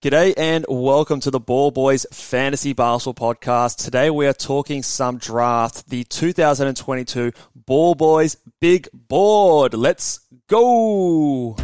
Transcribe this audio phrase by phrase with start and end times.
[0.00, 3.84] G'day and welcome to the Ball Boys Fantasy Basketball Podcast.
[3.84, 9.74] Today we are talking some draft, the 2022 Ball Boys Big Board.
[9.74, 11.56] Let's go!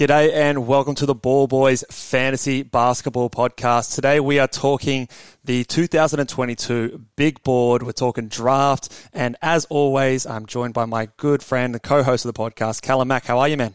[0.00, 3.94] G'day and welcome to the Ball Boys Fantasy Basketball Podcast.
[3.94, 5.10] Today we are talking
[5.44, 7.82] the 2022 Big Board.
[7.82, 9.10] We're talking draft.
[9.12, 13.08] And as always, I'm joined by my good friend, the co-host of the podcast, Callum
[13.08, 13.26] Mack.
[13.26, 13.74] How are you, man?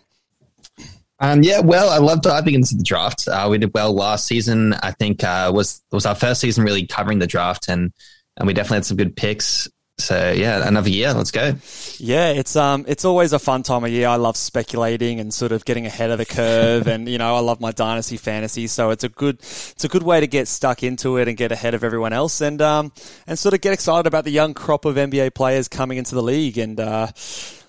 [1.20, 3.28] Um, yeah, well, I love diving into the draft.
[3.28, 4.74] Uh, we did well last season.
[4.82, 7.94] I think uh, was was our first season really covering the draft, and
[8.36, 9.68] and we definitely had some good picks.
[9.98, 11.14] So yeah, another year.
[11.14, 11.56] Let's go.
[11.98, 14.10] Yeah, it's um, it's always a fun time of year.
[14.10, 17.40] I love speculating and sort of getting ahead of the curve, and you know, I
[17.40, 18.68] love my dynasty fantasy.
[18.68, 21.54] So it's a good, it's a good way to get stuck into it and get
[21.54, 22.92] ahead of everyone else, and um,
[23.26, 26.24] and sort of get excited about the young crop of NBA players coming into the
[26.24, 27.08] league, and uh.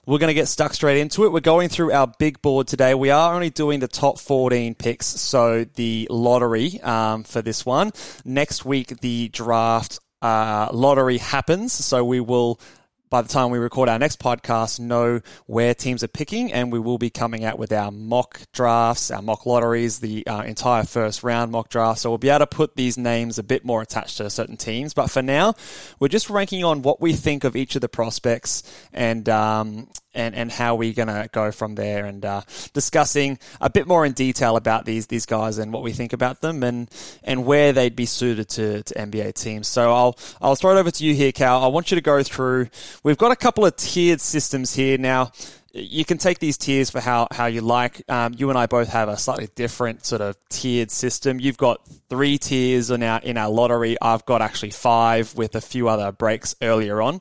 [0.08, 1.32] We're going to get stuck straight into it.
[1.32, 2.94] We're going through our big board today.
[2.94, 7.90] We are only doing the top 14 picks, so the lottery um, for this one.
[8.24, 12.60] Next week, the draft uh, lottery happens, so we will
[13.08, 16.78] by the time we record our next podcast, know where teams are picking, and we
[16.78, 21.22] will be coming out with our mock drafts, our mock lotteries, the uh, entire first
[21.22, 22.00] round mock draft.
[22.00, 24.92] So we'll be able to put these names a bit more attached to certain teams.
[24.92, 25.54] But for now,
[26.00, 30.34] we're just ranking on what we think of each of the prospects and um, and
[30.34, 34.56] and how we're gonna go from there, and uh, discussing a bit more in detail
[34.56, 36.90] about these these guys and what we think about them, and
[37.22, 39.68] and where they'd be suited to, to NBA teams.
[39.68, 41.62] So I'll I'll throw it over to you here, Cal.
[41.62, 42.68] I want you to go through.
[43.02, 45.32] We've got a couple of tiered systems here now.
[45.72, 48.02] You can take these tiers for how, how you like.
[48.10, 51.38] Um, you and I both have a slightly different sort of tiered system.
[51.38, 53.98] You've got three tiers in our in our lottery.
[54.00, 57.20] I've got actually five with a few other breaks earlier on.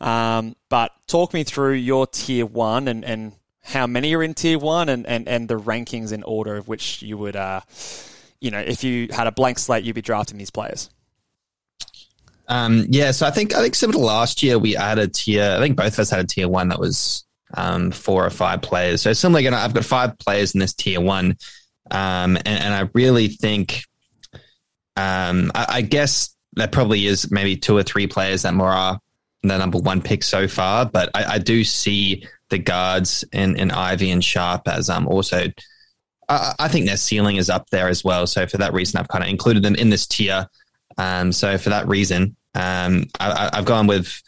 [0.00, 4.58] Um, but talk me through your tier one and, and how many are in tier
[4.58, 7.60] one and, and, and the rankings in order of which you would, uh,
[8.40, 10.88] you know, if you had a blank slate, you'd be drafting these players.
[12.48, 15.54] Um, yeah, so I think I think similar to last year, we added tier.
[15.56, 17.24] I think both of us had a tier one that was
[17.54, 19.02] um, four or five players.
[19.02, 21.36] So similarly, gonna, I've got five players in this tier one,
[21.92, 23.84] um, and, and I really think,
[24.96, 28.98] um, I, I guess there probably is maybe two or three players that more are
[29.42, 33.70] the number one pick so far, but I, I do see the guards in, in
[33.70, 35.46] Ivey and Sharpe as um also.
[36.28, 38.26] I, I think their ceiling is up there as well.
[38.26, 40.46] So for that reason, I've kind of included them in this tier.
[40.98, 44.20] Um, so for that reason, um, I, I've gone with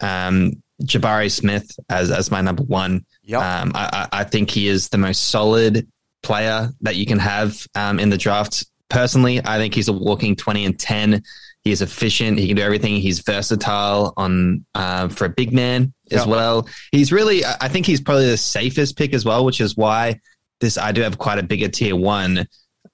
[0.00, 3.04] um, Jabari Smith as as my number one.
[3.22, 3.40] Yep.
[3.40, 5.88] Um, I, I I think he is the most solid
[6.22, 8.66] player that you can have um, in the draft.
[8.88, 11.22] Personally, I think he's a walking twenty and ten.
[11.64, 12.38] He is efficient.
[12.38, 12.96] He can do everything.
[12.96, 16.28] He's versatile on uh, for a big man as Yep.
[16.28, 16.68] well.
[16.92, 20.20] He's really, I I think he's probably the safest pick as well, which is why
[20.60, 22.46] this I do have quite a bigger tier one.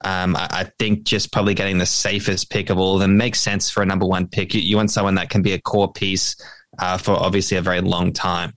[0.02, 3.40] Um, I, I think just probably getting the safest pick of all of them makes
[3.40, 4.54] sense for a number one pick.
[4.54, 6.36] You, you want someone that can be a core piece
[6.78, 8.54] uh, for obviously a very long time.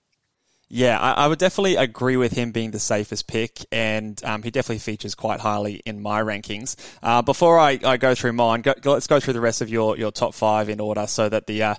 [0.69, 4.49] Yeah, I, I would definitely agree with him being the safest pick, and um, he
[4.49, 6.75] definitely features quite highly in my rankings.
[7.03, 9.97] Uh, before I, I go through mine, go, let's go through the rest of your,
[9.99, 11.75] your top five in order, so that the uh,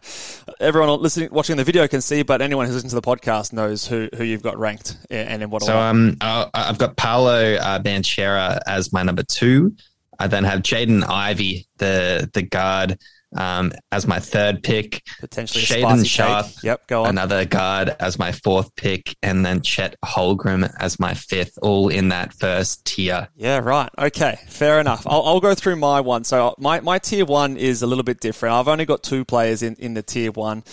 [0.61, 3.85] everyone listening watching the video can see, but anyone who's listening to the podcast knows
[3.85, 5.87] who, who you've got ranked and in what So order.
[5.87, 9.75] um, I- I've got Paolo uh, Banchero as my number two.
[10.21, 12.99] I then have Jaden Ivey, the the guard,
[13.37, 15.03] um, as my third pick.
[15.21, 16.63] Potentially Shaedon Sharpe, take.
[16.63, 17.11] Yep, go on.
[17.11, 22.09] another guard as my fourth pick, and then Chet Holmgren as my fifth, all in
[22.09, 23.29] that first tier.
[23.37, 23.91] Yeah, right.
[23.99, 25.07] Okay, fair enough.
[25.07, 26.25] I'll, I'll go through my one.
[26.25, 28.55] So my, my tier one is a little bit different.
[28.55, 30.65] I've only got two players in, in the tier one.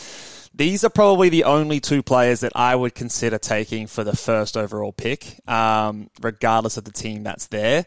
[0.54, 4.58] These are probably the only two players that I would consider taking for the first
[4.58, 7.86] overall pick, um, regardless of the team that's there.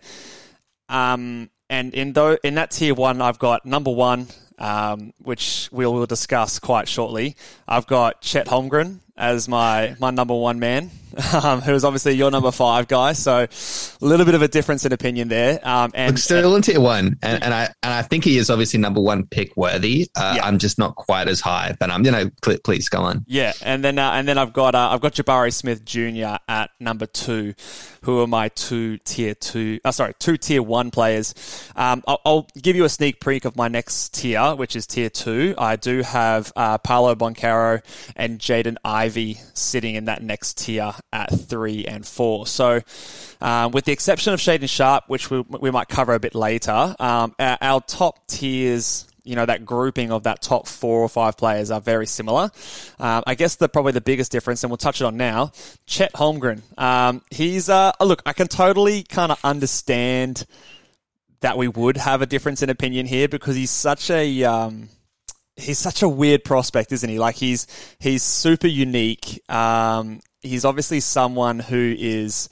[0.88, 4.28] Um, and in though in that tier one, I've got number one,
[4.58, 7.36] um, which we will discuss quite shortly.
[7.66, 10.90] I've got Chet Holmgren as my my number one man,
[11.43, 13.12] um, who is obviously your number five guy.
[13.12, 15.61] So a little bit of a difference in opinion there.
[15.66, 18.50] Um, and Look, still in tier one, and, and I and I think he is
[18.50, 20.08] obviously number one pick worthy.
[20.16, 20.44] Uh, Yeah.
[20.46, 23.25] I'm just not quite as high, but I'm you know pl- please go on.
[23.26, 26.37] Yeah, and then uh, and then I've got uh, I've got Jabari Smith Jr.
[26.49, 27.55] at number two,
[28.02, 31.34] who are my two tier two, uh, sorry, two tier one players.
[31.76, 35.10] Um, I'll, I'll give you a sneak peek of my next tier, which is tier
[35.10, 35.55] two.
[35.58, 37.82] I do have uh, Paolo Banchero
[38.17, 42.46] and Jaden Ivey sitting in that next tier at three and four.
[42.46, 42.80] So,
[43.40, 46.94] um, with the exception of Shaedon Sharpe, which we, we might cover a bit later,
[46.98, 51.36] um, our, our top tiers you know that grouping of that top four or five
[51.36, 52.50] players are very similar.
[53.00, 55.52] Um, I guess the probably the biggest difference, and we'll touch it on now.
[55.86, 56.60] Chet Holmgren.
[56.78, 58.22] Um, he's uh, look.
[58.26, 60.46] I can totally kind of understand
[61.40, 64.90] that we would have a difference in opinion here because he's such a um,
[65.56, 67.18] he's such a weird prospect, isn't he?
[67.18, 67.66] Like he's
[67.98, 69.42] he's super unique.
[69.50, 72.49] Um, he's obviously someone who is.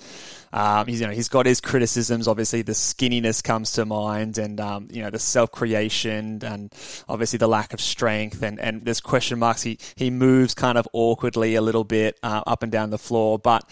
[0.54, 2.28] Um, he's you know he's got his criticisms.
[2.28, 6.70] Obviously, the skinniness comes to mind, and um, you know the self creation, and
[7.08, 9.62] obviously the lack of strength, and, and there's question marks.
[9.62, 13.38] He he moves kind of awkwardly a little bit uh, up and down the floor,
[13.38, 13.64] but.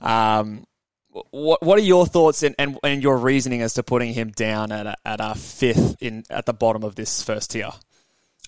[0.00, 0.66] Um,
[1.30, 4.72] what what are your thoughts and, and, and your reasoning as to putting him down
[4.72, 7.70] at a, at a fifth in at the bottom of this first tier?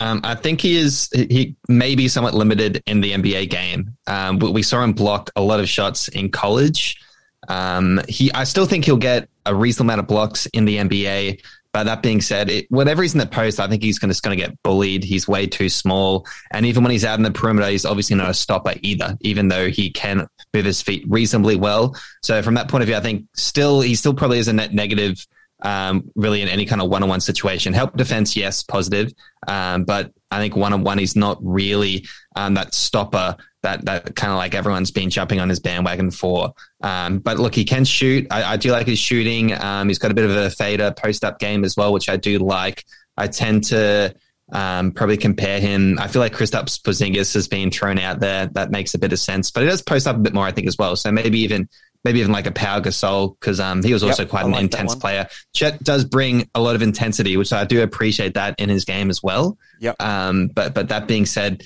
[0.00, 3.96] Um, I think he is he may be somewhat limited in the NBA game.
[4.06, 7.00] Um, we we saw him block a lot of shots in college.
[7.48, 11.40] Um, he I still think he'll get a reasonable amount of blocks in the NBA.
[11.72, 14.34] But that being said, it, whatever he's in the post, I think he's just going
[14.34, 15.04] to get bullied.
[15.04, 16.26] He's way too small.
[16.50, 19.48] And even when he's out in the perimeter, he's obviously not a stopper either, even
[19.48, 21.94] though he can move his feet reasonably well.
[22.22, 24.72] So from that point of view, I think still, he still probably is a net
[24.72, 25.26] negative,
[25.62, 27.72] um, really in any kind of one-on-one situation.
[27.72, 29.12] Help defense, yes, positive.
[29.48, 34.38] Um, but I think one-on-one, is not really, um, that stopper that, that kind of
[34.38, 36.54] like everyone's been jumping on his bandwagon for.
[36.82, 38.26] Um, but look, he can shoot.
[38.30, 39.52] I, I do like his shooting.
[39.52, 42.38] Um, he's got a bit of a fader post-up game as well, which I do
[42.38, 42.84] like.
[43.16, 44.14] I tend to,
[44.52, 45.98] um, probably compare him.
[45.98, 48.46] I feel like Kristaps Porzingis has been thrown out there.
[48.46, 50.52] That makes a bit of sense, but he does post up a bit more, I
[50.52, 50.94] think, as well.
[50.94, 51.68] So maybe even
[52.06, 54.52] maybe even like a Pau Gasol because um, he was also Yep, quite I an
[54.52, 55.26] like intense player.
[55.56, 59.10] Chet does bring a lot of intensity, which I do appreciate that in his game
[59.10, 59.58] as well.
[59.80, 60.00] Yep.
[60.00, 61.64] Um, but but that being said,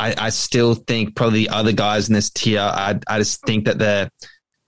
[0.00, 2.58] I, I still think probably the other guys in this tier.
[2.60, 4.10] I I just think that the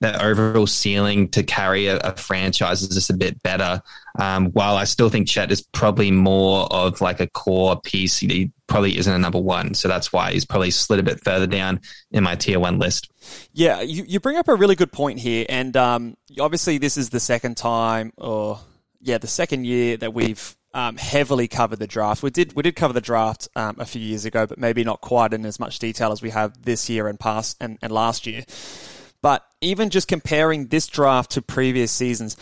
[0.01, 3.81] the overall ceiling to carry a, a franchise is just a bit better.
[4.19, 8.51] Um, while I still think Chet is probably more of like a core piece, he
[8.67, 9.75] probably isn't a number one.
[9.75, 11.81] So that's why he's probably slid a bit further down
[12.11, 13.11] in my tier one list.
[13.53, 17.11] Yeah, you, you bring up a really good point here, and um, obviously this is
[17.11, 18.61] the second time, or
[19.01, 22.23] yeah, the second year that we've um, heavily covered the draft.
[22.23, 25.01] We did we did cover the draft um, a few years ago, but maybe not
[25.01, 28.27] quite in as much detail as we have this year and past and, and last
[28.27, 28.45] year.
[29.25, 32.37] But even just comparing this draft to previous seasons,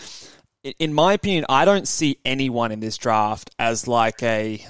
[0.80, 4.66] in my opinion, I don't see anyone in this draft as like a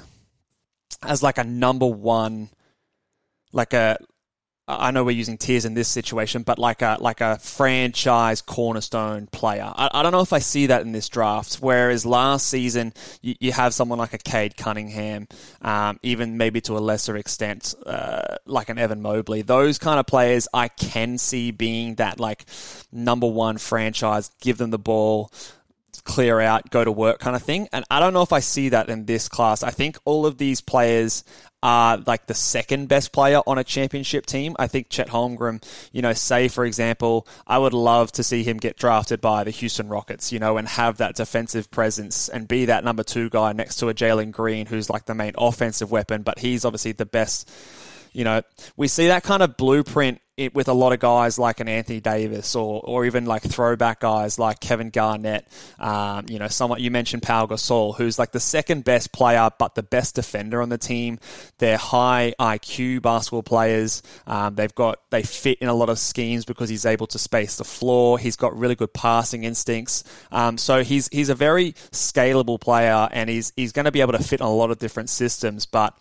[1.02, 2.50] as like a number one,
[3.54, 3.96] like a
[4.68, 9.26] I know we're using tiers in this situation, but like a like a franchise cornerstone
[9.26, 9.72] player.
[9.74, 11.56] I, I don't know if I see that in this draft.
[11.56, 15.26] Whereas last season, you, you have someone like a Cade Cunningham,
[15.62, 19.42] um, even maybe to a lesser extent, uh, like an Evan Mobley.
[19.42, 22.44] Those kind of players I can see being that like
[22.92, 24.30] number one franchise.
[24.40, 25.32] Give them the ball
[26.04, 27.68] clear out, go to work kind of thing.
[27.72, 29.62] And I don't know if I see that in this class.
[29.62, 31.24] I think all of these players
[31.62, 34.56] are like the second best player on a championship team.
[34.58, 35.62] I think Chet Holmgren,
[35.92, 39.50] you know, say for example, I would love to see him get drafted by the
[39.50, 43.52] Houston Rockets, you know, and have that defensive presence and be that number two guy
[43.52, 47.06] next to a Jalen Green who's like the main offensive weapon, but he's obviously the
[47.06, 47.50] best
[48.12, 48.42] you know,
[48.76, 52.00] we see that kind of blueprint it, with a lot of guys like an Anthony
[52.00, 55.46] Davis or, or even like throwback guys like Kevin Garnett.
[55.78, 59.74] Um, you know, someone you mentioned Pau Gasol, who's like the second best player but
[59.74, 61.18] the best defender on the team.
[61.58, 64.02] They're high IQ basketball players.
[64.26, 67.56] Um, they've got they fit in a lot of schemes because he's able to space
[67.56, 68.18] the floor.
[68.18, 70.02] He's got really good passing instincts.
[70.30, 74.12] Um, so he's he's a very scalable player and he's he's going to be able
[74.12, 75.94] to fit in a lot of different systems, but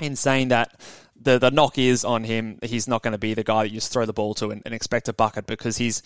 [0.00, 0.80] in saying that
[1.28, 2.58] the the knock is on him.
[2.62, 4.62] He's not going to be the guy that you just throw the ball to and,
[4.64, 6.02] and expect a bucket because he's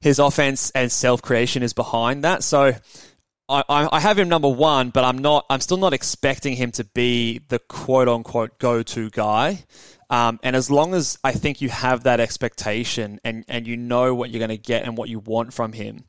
[0.00, 2.42] his offense and self creation is behind that.
[2.44, 2.72] So
[3.48, 5.44] I, I have him number one, but I'm not.
[5.50, 9.64] I'm still not expecting him to be the quote unquote go to guy.
[10.08, 14.12] Um, and as long as I think you have that expectation and, and you know
[14.12, 16.04] what you're going to get and what you want from him,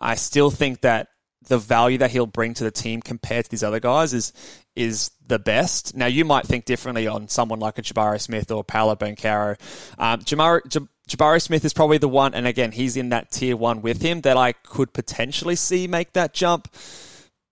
[0.00, 1.08] I still think that
[1.46, 4.32] the value that he'll bring to the team compared to these other guys is
[4.76, 5.96] is the best.
[5.96, 9.58] Now you might think differently on someone like a Jabari Smith or Paolo Banchero.
[9.98, 13.56] Um, Jamar, J- Jabari Smith is probably the one, and again, he's in that tier
[13.56, 16.68] one with him that I could potentially see make that jump.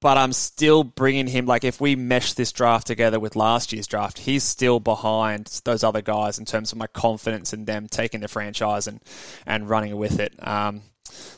[0.00, 3.87] But I'm still bringing him, like, if we mesh this draft together with last year's
[3.87, 8.21] draft, he's still behind those other guys in terms of my confidence in them taking
[8.21, 9.00] the franchise and,
[9.47, 10.35] and running with it.
[10.47, 10.83] Um,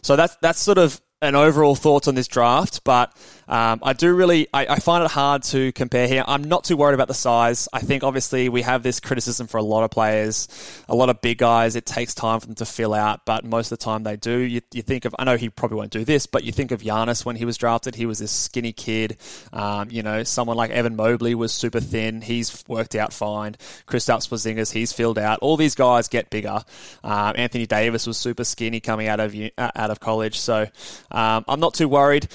[0.02, 3.16] so that's, that's sort of an overall thoughts on this draft, but
[3.48, 6.24] um, I do really I, I, find it hard to compare here.
[6.26, 7.68] I'm not too worried about the size.
[7.72, 10.48] I think obviously we have this criticism for a lot of players,
[10.88, 11.76] a lot of big guys.
[11.76, 14.38] It takes time for them to fill out, but most of the time they do.
[14.38, 16.82] You, you think of I know he probably won't do this, but you think of
[16.82, 17.94] Giannis when he was drafted.
[17.94, 19.16] He was this skinny kid.
[19.52, 22.22] Um, you know, someone like Evan Mobley was super thin.
[22.22, 23.56] He's worked out fine.
[23.86, 25.38] Kristaps Porzingis, he's filled out.
[25.40, 26.64] All these guys get bigger.
[27.04, 30.66] Um, Anthony Davis was super skinny coming out of uh, out of college, so
[31.12, 32.28] um, I'm not too worried.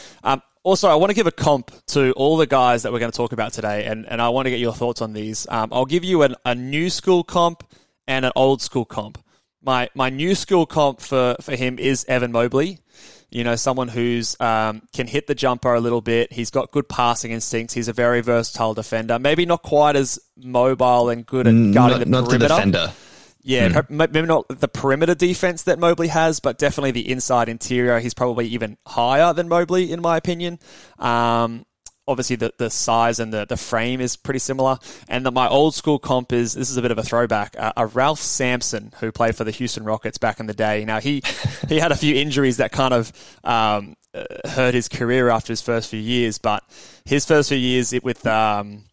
[0.63, 3.17] Also, I want to give a comp to all the guys that we're going to
[3.17, 5.47] talk about today, and, and I want to get your thoughts on these.
[5.49, 7.63] Um, I'll give you an, a new school comp
[8.07, 9.17] and an old school comp.
[9.63, 12.79] My my new school comp for, for him is Evan Mobley.
[13.31, 16.33] You know, someone who's um, can hit the jumper a little bit.
[16.33, 17.73] He's got good passing instincts.
[17.73, 19.17] He's a very versatile defender.
[19.17, 22.37] Maybe not quite as mobile and good at guarding not, the not perimeter.
[22.39, 22.93] the defender.
[23.43, 23.97] Yeah, Hmm.
[23.97, 27.99] maybe not the perimeter defense that Mobley has, but definitely the inside interior.
[27.99, 30.59] He's probably even higher than Mobley, in my opinion.
[30.99, 31.65] Um,
[32.07, 34.77] obviously, the, the size and the, the frame is pretty similar.
[35.07, 37.55] And the, my old school comp is this is a bit of a throwback.
[37.57, 40.85] Uh, a Ralph Sampson, who played for the Houston Rockets back in the day.
[40.85, 41.23] Now, he,
[41.67, 43.11] he had a few injuries that kind of
[43.43, 46.63] um, uh, hurt his career after his first few years, but
[47.05, 48.25] his first few years it, with.
[48.27, 48.83] Um,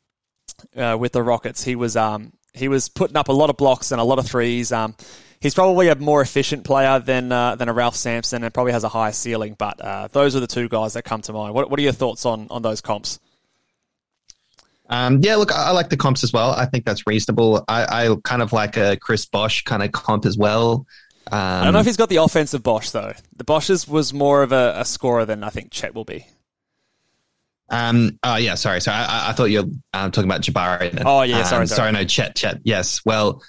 [0.76, 3.92] uh, with the Rockets, he was um, he was putting up a lot of blocks
[3.92, 4.72] and a lot of threes.
[4.72, 4.94] Um,
[5.40, 8.84] he's probably a more efficient player than uh, than a Ralph Sampson and probably has
[8.84, 9.54] a higher ceiling.
[9.58, 11.54] But uh, those are the two guys that come to mind.
[11.54, 13.18] What, what are your thoughts on on those comps?
[14.90, 16.50] Um, yeah, look, I I like the comps as well.
[16.50, 17.64] I think that's reasonable.
[17.68, 20.86] I, I kind of like a Chris Bosh kind of comp as well.
[21.30, 23.12] Um, I don't know if he's got the offensive Bosh though.
[23.36, 26.26] The Bosh's was more of a, a scorer than I think Chet will be.
[27.70, 28.18] Um.
[28.22, 28.54] Oh yeah.
[28.54, 28.80] Sorry.
[28.80, 28.96] Sorry.
[28.96, 30.90] I, I thought you were um, talking about Jabari.
[30.92, 31.06] Then.
[31.06, 31.76] Oh, yeah, sorry, Um, sorry.
[31.76, 31.92] sorry.
[31.92, 32.04] No.
[32.04, 32.34] Chet.
[32.36, 32.60] Chet.
[32.64, 33.00] Yes.
[33.04, 33.42] Well,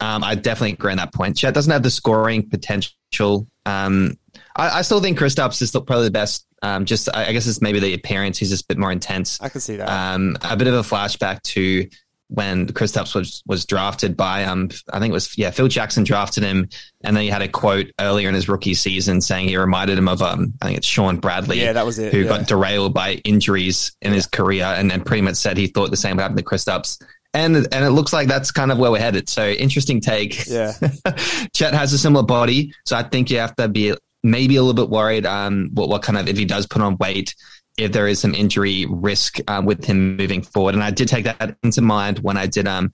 [0.00, 1.36] um, I definitely agree on that point.
[1.36, 3.46] Chet doesn't have the scoring potential.
[3.66, 4.18] Um,
[4.56, 6.46] I, I still think Kristaps is probably the best.
[6.62, 8.38] Um, just I, I guess it's maybe the appearance.
[8.38, 9.40] He's just a bit more intense.
[9.40, 9.88] I can see that.
[9.88, 11.88] Um, a bit of a flashback to
[12.28, 16.42] when Kristaps was was drafted by um I think it was yeah Phil Jackson drafted
[16.42, 16.68] him.
[17.02, 20.08] And then he had a quote earlier in his rookie season saying he reminded him
[20.08, 22.28] of um I think it's Shawn Bradley Yeah, that was it, who yeah.
[22.28, 25.96] got derailed by injuries in his career and then pretty much said he thought the
[25.96, 27.02] same happened to Kristaps
[27.34, 29.28] and and it looks like that's kind of where we're headed.
[29.28, 30.46] So interesting take.
[30.46, 30.72] Yeah.
[31.52, 34.74] Chet has a similar body, so I think you have to be maybe a little
[34.74, 37.34] bit worried um, what what kind of if he does put on weight,
[37.76, 40.74] if there is some injury risk uh, with him moving forward.
[40.74, 42.92] And I did take that into mind when I did um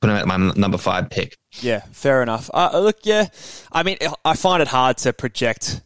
[0.00, 1.36] put him at my number five pick.
[1.60, 2.50] Yeah, fair enough.
[2.54, 3.28] Uh, look, yeah,
[3.72, 5.82] I mean, I find it hard to project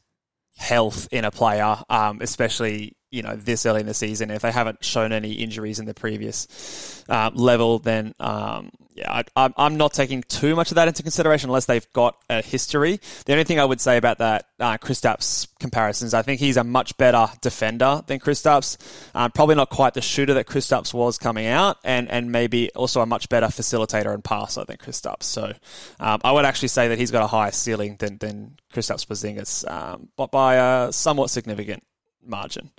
[0.57, 4.31] health in a player, um, especially you know this early in the season.
[4.31, 9.25] If they haven't shown any injuries in the previous uh, level, then um, yeah, I,
[9.37, 13.01] I'm- I'm not taking too much of that into consideration unless they've got a history.
[13.27, 16.57] The only thing I would say about that uh, Kristaps comparison is I think he's
[16.57, 18.79] a much better defender than Kristaps.
[19.15, 23.03] Um, probably not quite the shooter that Kristaps was coming out, and and maybe also
[23.03, 25.25] a much better facilitator and passer than Kristaps.
[25.25, 25.53] So
[26.01, 29.71] um, I would actually say that he's got a higher ceiling than than Kristaps Porzingis,
[29.71, 31.83] um, but by a somewhat significant
[32.25, 32.71] margin.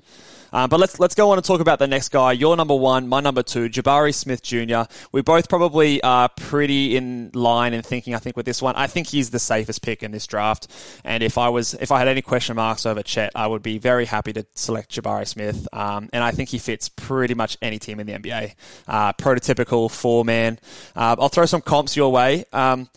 [0.54, 2.32] Um, but let's let's go on and talk about the next guy.
[2.32, 4.84] Your number one, my number two, Jabari Smith Jr.
[5.12, 8.14] We both probably are pretty in line in thinking.
[8.14, 10.68] I think with this one, I think he's the safest pick in this draft.
[11.04, 13.80] And if I was if I had any question marks over Chet, I would be
[13.80, 15.68] very happy to select Jabari Smith.
[15.74, 18.54] Um, and I think he fits pretty much any team in the NBA.
[18.88, 20.60] Uh, prototypical four man.
[20.96, 22.46] Uh, I'll throw some comps your way.
[22.54, 22.90] Um,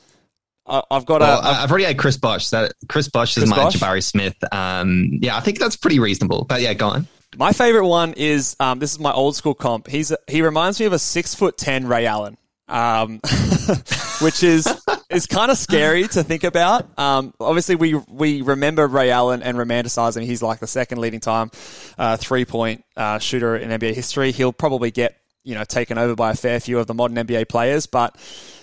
[0.68, 1.42] I- I've got Well, a.
[1.42, 2.46] I- I've already had Chris Bosh.
[2.46, 3.75] So Chris Bosh is Chris my Bosh?
[3.76, 4.37] Jabari Smith.
[4.52, 6.44] Um, yeah, I think that's pretty reasonable.
[6.49, 7.06] But yeah, go on.
[7.37, 9.88] My favorite one is um, this is my old school comp.
[9.88, 13.20] He's he reminds me of a six foot ten Ray Allen, um,
[14.20, 14.66] which is
[15.11, 16.99] is kind of scary to think about.
[16.99, 20.23] Um, obviously, we we remember Ray Allen and romanticize him.
[20.25, 21.50] He's like the second leading time
[21.99, 24.32] uh, three point uh, shooter in NBA history.
[24.32, 27.49] He'll probably get you know taken over by a fair few of the modern NBA
[27.49, 28.16] players, but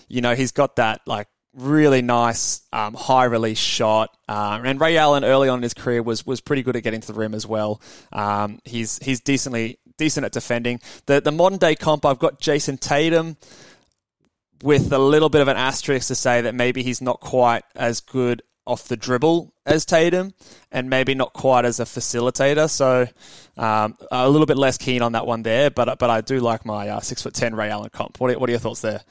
[0.08, 4.16] you know he's got that like really nice um, high release shot.
[4.28, 7.02] Uh, and Ray Allen early on in his career was was pretty good at getting
[7.02, 7.82] to the rim as well.
[8.12, 10.80] Um, he's he's decently decent at defending.
[11.06, 13.38] The the modern day comp I've got Jayson Tatum
[14.62, 18.00] with a little bit of an asterisk to say that maybe he's not quite as
[18.00, 20.34] good off the dribble as Tatum,
[20.72, 22.70] and maybe not quite as a facilitator.
[22.70, 23.08] So
[23.58, 25.70] um, a little bit less keen on that one there.
[25.70, 28.20] But but I do like my uh, six foot ten Ray Allen comp.
[28.20, 29.02] What are, what are your thoughts there?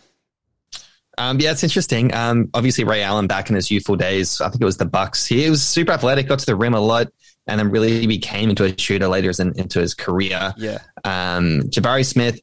[1.19, 2.14] Um, yeah, it's interesting.
[2.14, 5.26] Um, obviously, Ray Allen back in his youthful days, I think it was the Bucks.
[5.26, 7.09] He was super athletic, got to the rim a lot,
[7.47, 10.54] and then really became into a shooter later in, into his career.
[10.57, 10.78] Yeah.
[11.04, 12.40] Um, Jabari Smith,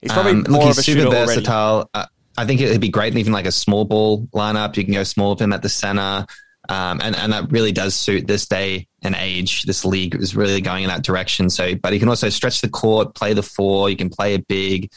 [0.00, 1.90] He's probably um, more look, of he's a super versatile.
[1.92, 4.76] Uh, I think it'd be great in even like a small ball lineup.
[4.76, 6.26] You can go small with him at the center.
[6.68, 9.64] Um, and, and that really does suit this day and age.
[9.64, 11.50] This league is really going in that direction.
[11.50, 13.90] So, but he can also stretch the court, play the four.
[13.90, 14.92] You can play a big.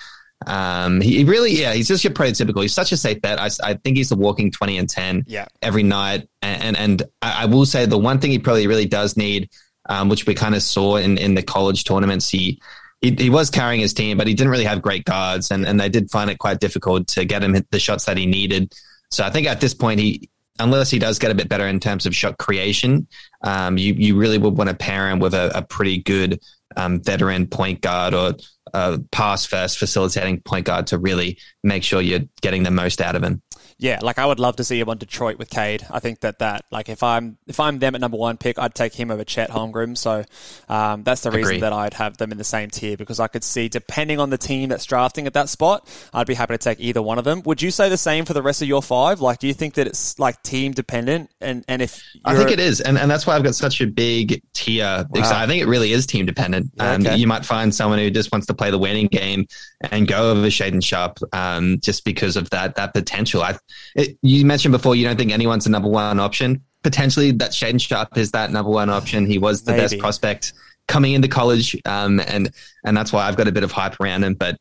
[0.48, 2.62] Um, he, he really, yeah, he's just your prototypical.
[2.62, 3.40] He's such a safe bet.
[3.40, 5.46] I, I think he's a walking 20 and 10 Yeah.
[5.62, 6.28] every night.
[6.42, 9.50] And, and, and I, I will say the one thing he probably really does need,
[9.88, 12.60] um, which we kind of saw in, in the college tournaments, he,
[13.02, 15.80] he, he was carrying his team, but he didn't really have great guards, and, and
[15.80, 18.74] they did find it quite difficult to get him the shots that he needed.
[19.10, 20.30] So I think at this point, he
[20.60, 23.08] unless he does get a bit better in terms of shot creation,
[23.44, 26.40] um, you you really would want to pair him with a, a pretty good
[26.78, 28.34] um, veteran point guard or
[28.74, 33.16] a pass first facilitating point guard to really make sure you're getting the most out
[33.16, 33.42] of him.
[33.82, 35.84] Yeah, like I would love to see him on Detroit with Cade.
[35.90, 38.76] I think that that like if I'm if I'm them at number one pick, I'd
[38.76, 39.98] take him over Chet Holmgren.
[39.98, 40.24] So
[40.70, 43.44] um, that's the reason that I'd have them in the same tier because I could
[43.44, 46.80] see depending on the team that's drafting at that spot, I'd be happy to take
[46.80, 47.42] either one of them.
[47.44, 49.20] Would you say the same for the rest of your five?
[49.20, 51.32] Like, do you think that it's like team dependent?
[51.42, 53.88] And and if I think it is, and, and that's why I've got such a
[53.88, 55.06] big tier.
[55.12, 55.42] Because Wow.
[55.42, 56.70] I think it really is team dependent.
[56.76, 57.08] Yeah, Um.
[57.18, 59.48] You might find someone who just wants to play the winning game
[59.90, 63.42] and go over Shaedon Sharpe um, just because of that that potential.
[63.42, 63.58] I,
[63.96, 66.62] it, you mentioned before you don't think anyone's the number one option.
[66.84, 69.26] Potentially, that Shaedon Sharpe is that number one option.
[69.26, 70.54] He was the best prospect
[70.88, 72.52] coming into college, um, and
[72.84, 74.34] and that's why I've got a bit of hype around him.
[74.34, 74.58] But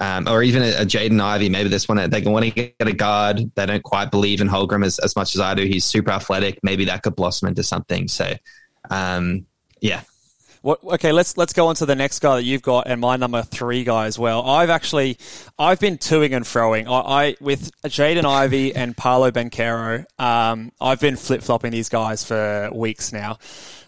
[0.00, 1.48] um, or even a, a Jaden Ivey.
[1.48, 3.50] Maybe this one they can want to get a guard.
[3.54, 5.64] They don't quite believe in Holmgren as, as much as I do.
[5.64, 6.58] He's super athletic.
[6.62, 8.08] Maybe that could blossom into something.
[8.08, 8.34] So,
[8.90, 9.46] um,
[9.80, 10.02] yeah,
[10.66, 13.14] What, okay, let's let's go on to the next guy that you've got, and my
[13.14, 14.44] number three guy as well.
[14.44, 15.16] I've actually
[15.56, 16.88] I've been toing and froing.
[16.88, 20.04] I, I with Jaden Ivey and Paolo Banchero.
[20.20, 23.38] Um, I've been flip flopping these guys for weeks now.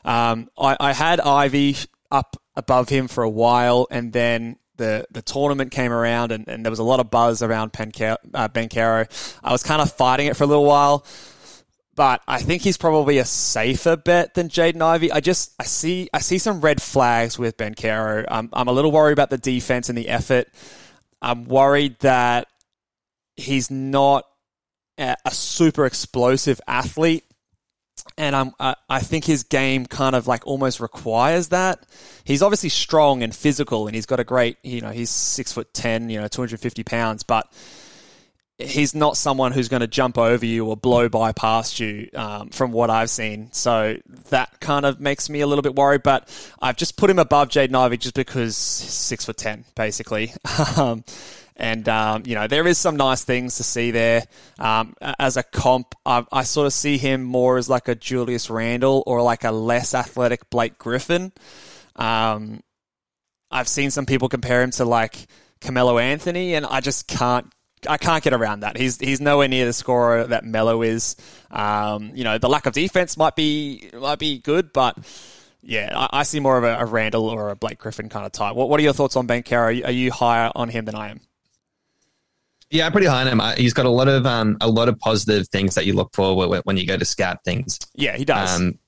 [0.04, 1.74] Um, I, I had Ivey
[2.12, 6.64] up above him for a while, and then the the tournament came around, and, and
[6.64, 9.04] there was a lot of buzz around Penca- uh.
[9.42, 11.04] I was kind of fighting it for a little while
[11.98, 15.10] but I think he's probably a safer bet than Jaden Ivey.
[15.10, 18.24] I just I see I see some red flags with Banchero.
[18.28, 20.46] I'm I'm a little worried about the defense and the effort.
[21.20, 22.46] I'm worried that
[23.34, 24.26] he's not
[24.96, 27.24] a, a super explosive athlete.
[28.16, 31.84] And I'm, I, I think his game kind of like almost requires that.
[32.22, 35.74] He's obviously strong and physical, and he's got a great, you know, he's six foot
[35.74, 37.24] ten, you know, two hundred fifty pounds.
[37.24, 37.52] But
[38.58, 42.50] he's not someone who's going to jump over you or blow by past you um,
[42.50, 43.50] from what I've seen.
[43.52, 43.96] So
[44.30, 46.02] that kind of makes me a little bit worried.
[46.02, 46.28] But
[46.60, 50.32] I've just put him above Jaden Ivey just because six foot ten, basically.
[50.76, 51.04] um,
[51.58, 54.24] and um, you know there is some nice things to see there.
[54.58, 58.48] Um, as a comp, I, I sort of see him more as like a Julius
[58.48, 61.32] Randle or like a less athletic Blake Griffin.
[61.96, 62.60] Um,
[63.50, 65.26] I've seen some people compare him to like
[65.60, 67.52] Carmelo Anthony, and I just can't.
[67.88, 68.76] I can't get around that.
[68.76, 71.16] He's he's nowhere near the scorer that Melo is.
[71.50, 74.96] Um, you know, the lack of defense might be might be good, but
[75.62, 78.32] yeah, I, I see more of a, a Randle or a Blake Griffin kind of
[78.32, 78.54] type.
[78.56, 79.58] What What are your thoughts on Banchero?
[79.58, 81.20] Are you, are you higher on him than I am?
[82.70, 83.40] yeah, I'm pretty high on him.
[83.40, 86.10] I- He's got a lot of um, a lot of positive things that you look
[86.14, 87.78] for when- you go to scout things.
[87.94, 88.56] Yeah, he does.
[88.60, 88.78] Um,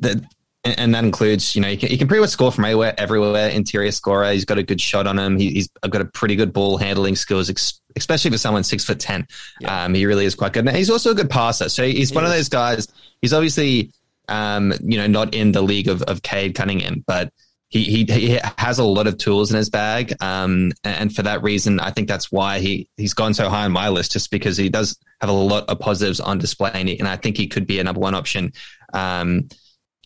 [0.00, 0.18] that
[0.64, 2.94] and and that includes, you know, he can, he can pretty much score from anywhere,
[2.98, 3.48] everywhere.
[3.50, 4.32] Interior scorer.
[4.32, 5.36] He's got a good shot on him.
[5.38, 9.00] He, he's got a pretty good ball handling skills, ex- especially for someone six foot
[9.00, 9.26] ten.
[9.66, 10.66] Um, he really is quite good.
[10.66, 11.68] And he's also a good passer.
[11.68, 12.88] So he's one of those guys.
[13.20, 13.92] He's obviously,
[14.28, 17.32] um, you know, not in the league of of Cade Cunningham, but.
[17.70, 21.42] He, he, he has a lot of tools in his bag, um, and for that
[21.42, 24.56] reason, I think that's why he he's gone so high on my list, just because
[24.56, 27.48] he does have a lot of positives on display, and, he- and I think he
[27.48, 28.52] could be a number one option.
[28.92, 29.48] Um,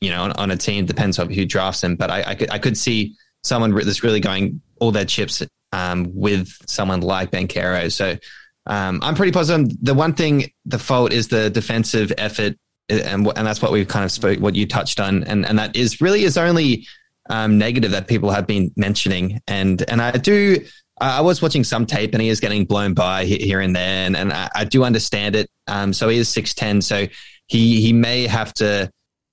[0.00, 1.96] you know, on, on a team depends on who drafts him.
[1.96, 6.10] But I, I could I could see someone that's really going all their chips um,
[6.14, 7.92] with someone like Banchero.
[7.92, 8.16] So
[8.66, 9.76] um, I'm pretty positive.
[9.82, 12.56] The one thing, the fault is the defensive effort,
[12.88, 15.76] and and that's what we've kind of spoke, what you touched on, and and that
[15.76, 16.86] is really is only
[17.30, 19.40] um, negative that people have been mentioning.
[19.46, 20.64] And and I do.
[21.00, 24.06] I I was watching some tape and he is getting blown by here and there,
[24.06, 25.50] and, and I, I do understand it.
[25.66, 27.06] Um, so he is six ten, so
[27.46, 28.90] he he may have to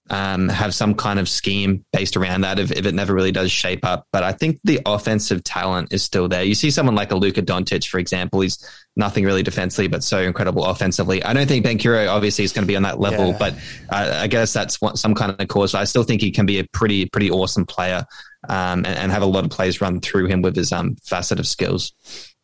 [0.09, 3.51] um, have some kind of scheme based around that if, if it never really does
[3.51, 4.05] shape up.
[4.11, 6.43] But I think the offensive talent is still there.
[6.43, 8.63] You see someone like a Luka Doncic, for example, he's
[8.95, 11.23] nothing really defensively, but so incredible offensively.
[11.23, 13.37] I don't think Banchero obviously is going to be on that level, Yeah.
[13.39, 13.53] but
[13.89, 15.73] uh, I guess that's what, some kind of cause.
[15.73, 18.05] I still think he can be a pretty, pretty awesome player
[18.47, 21.39] um, and, and have a lot of plays run through him with his um, facet
[21.39, 21.93] of skills.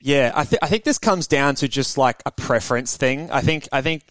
[0.03, 3.29] Yeah, I think I think this comes down to just like a preference thing.
[3.29, 4.01] I think I think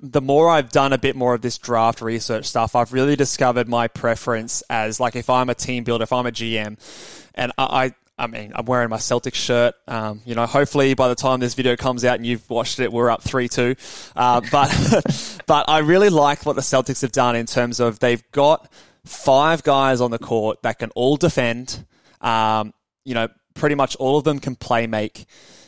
[0.00, 3.68] the more I've done a bit more of this draft research stuff, I've really discovered
[3.68, 6.78] my preference as like if I'm a team builder, if I'm a GM,
[7.34, 7.94] and I.
[8.18, 9.74] I mean, I'm wearing my Celtics shirt.
[9.88, 12.92] Um, you know, hopefully by the time this video comes out and you've watched it,
[12.92, 13.74] we're up three two.
[14.14, 18.22] Uh, but but I really like what the Celtics have done in terms of they've
[18.30, 18.70] got
[19.06, 21.84] five guys on the court that can all defend.
[22.20, 22.74] Um,
[23.04, 25.24] you know, pretty much all of them can play make.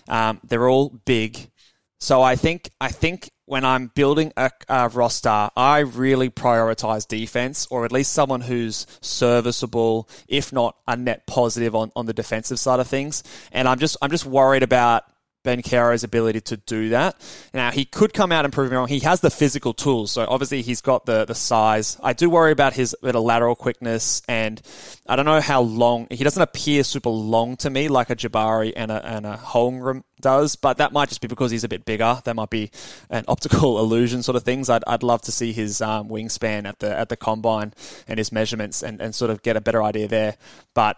[0.07, 1.51] Um, they're all big.
[1.99, 7.67] So I think I think when I'm building a, a, roster, I really prioritize defense,
[7.71, 12.59] or at least someone who's serviceable, if not a net positive on, on the defensive
[12.59, 13.23] side of things.
[13.53, 15.05] And I'm just I'm just worried about
[15.45, 17.17] Banchero's ability to do that.
[17.53, 18.89] Now, he could come out and prove me wrong.
[18.89, 21.99] He has the physical tools, so obviously he's got the, the size.
[22.03, 24.61] I do worry about his bit of lateral quickness, and
[25.07, 26.09] I don't know how long.
[26.11, 30.03] He doesn't appear super long to me like a Jabari and a, and a Holmgren
[30.21, 32.21] does, but that might just be because he's a bit bigger.
[32.25, 32.71] That might be
[33.11, 34.71] an optical illusion sort of things.
[34.71, 37.75] I'd, I'd love to see his um, wingspan at the at the combine
[38.09, 40.37] and his measurements and, and sort of get a better idea there.
[40.73, 40.97] But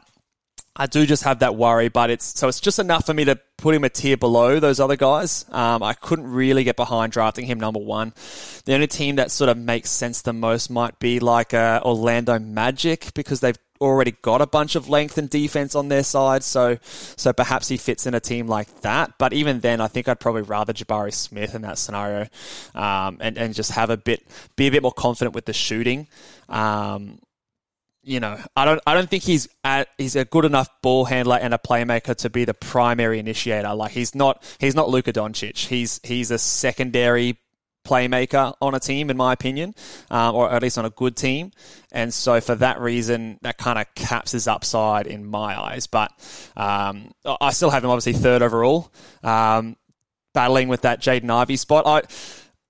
[0.78, 3.40] I do just have that worry, but it's so it's just enough for me to
[3.56, 5.46] put him a tier below those other guys.
[5.50, 8.12] Um, I couldn't really get behind drafting him number one.
[8.66, 12.38] The only team that sort of makes sense the most might be like uh, Orlando
[12.38, 16.78] Magic because they've already got a bunch of length and defense on their side, so
[16.82, 19.14] so perhaps he fits in a team like that.
[19.18, 22.28] But even then, I think I'd probably rather Jabari Smith in that scenario,
[22.74, 26.08] um, and and just have a bit be a bit more confident with the shooting.
[26.50, 27.18] Um,
[28.06, 31.38] you know, I don't, I don't think he's at, he's a good enough ball handler
[31.42, 33.74] and a playmaker to be the primary initiator.
[33.74, 35.66] Like he's not, he's not Luka Doncic.
[35.66, 37.36] He's, he's a secondary
[37.84, 39.74] playmaker on a team, in my opinion,
[40.08, 41.50] um, or at least on a good team.
[41.90, 45.88] And so for that reason, that kind of caps his upside in my eyes.
[45.88, 46.12] But
[46.56, 48.92] um, I still have him obviously third overall,
[49.24, 49.76] um,
[50.32, 51.84] battling with that Jaden Ivey spot.
[51.86, 52.02] I,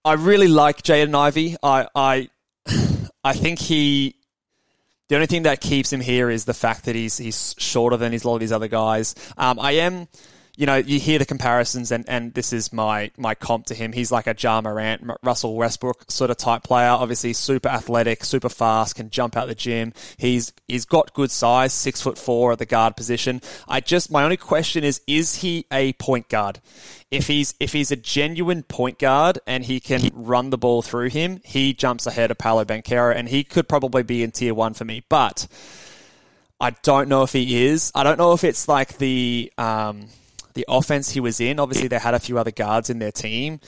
[0.02, 1.56] I really like Jaden Ivey.
[1.62, 2.30] I, I,
[3.24, 4.16] I think he
[5.08, 8.12] the only thing that keeps him here is the fact that he's he's shorter than
[8.12, 9.14] his, a lot of these other guys.
[9.36, 10.08] Um, I am,
[10.56, 13.92] you know, you hear the comparisons, and, and this is my my comp to him.
[13.92, 16.88] He's like a Ja Morant, Russell Westbrook sort of type player.
[16.88, 19.92] Obviously, super athletic, super fast, can jump out the gym.
[20.16, 23.42] He's he's got good size, six foot four at the guard position.
[23.68, 26.60] I just my only question is, is he a point guard?
[27.10, 31.08] if he's if he's a genuine point guard and he can run the ball through
[31.08, 34.74] him, he jumps ahead of Paolo Banchero and he could probably be in tier one
[34.74, 35.04] for me.
[35.08, 35.46] But
[36.60, 37.92] I don't know if he is.
[37.94, 40.08] I don't know if it's like the um,
[40.56, 41.60] the offense he was in.
[41.60, 43.60] Obviously, they had a few other guards in their team.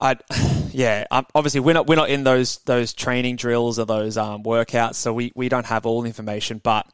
[0.00, 0.16] I,
[0.72, 4.42] yeah, um, obviously we're not we're not in those those training drills or those um,
[4.42, 6.60] workouts, so we, we don't have all the information.
[6.62, 6.86] But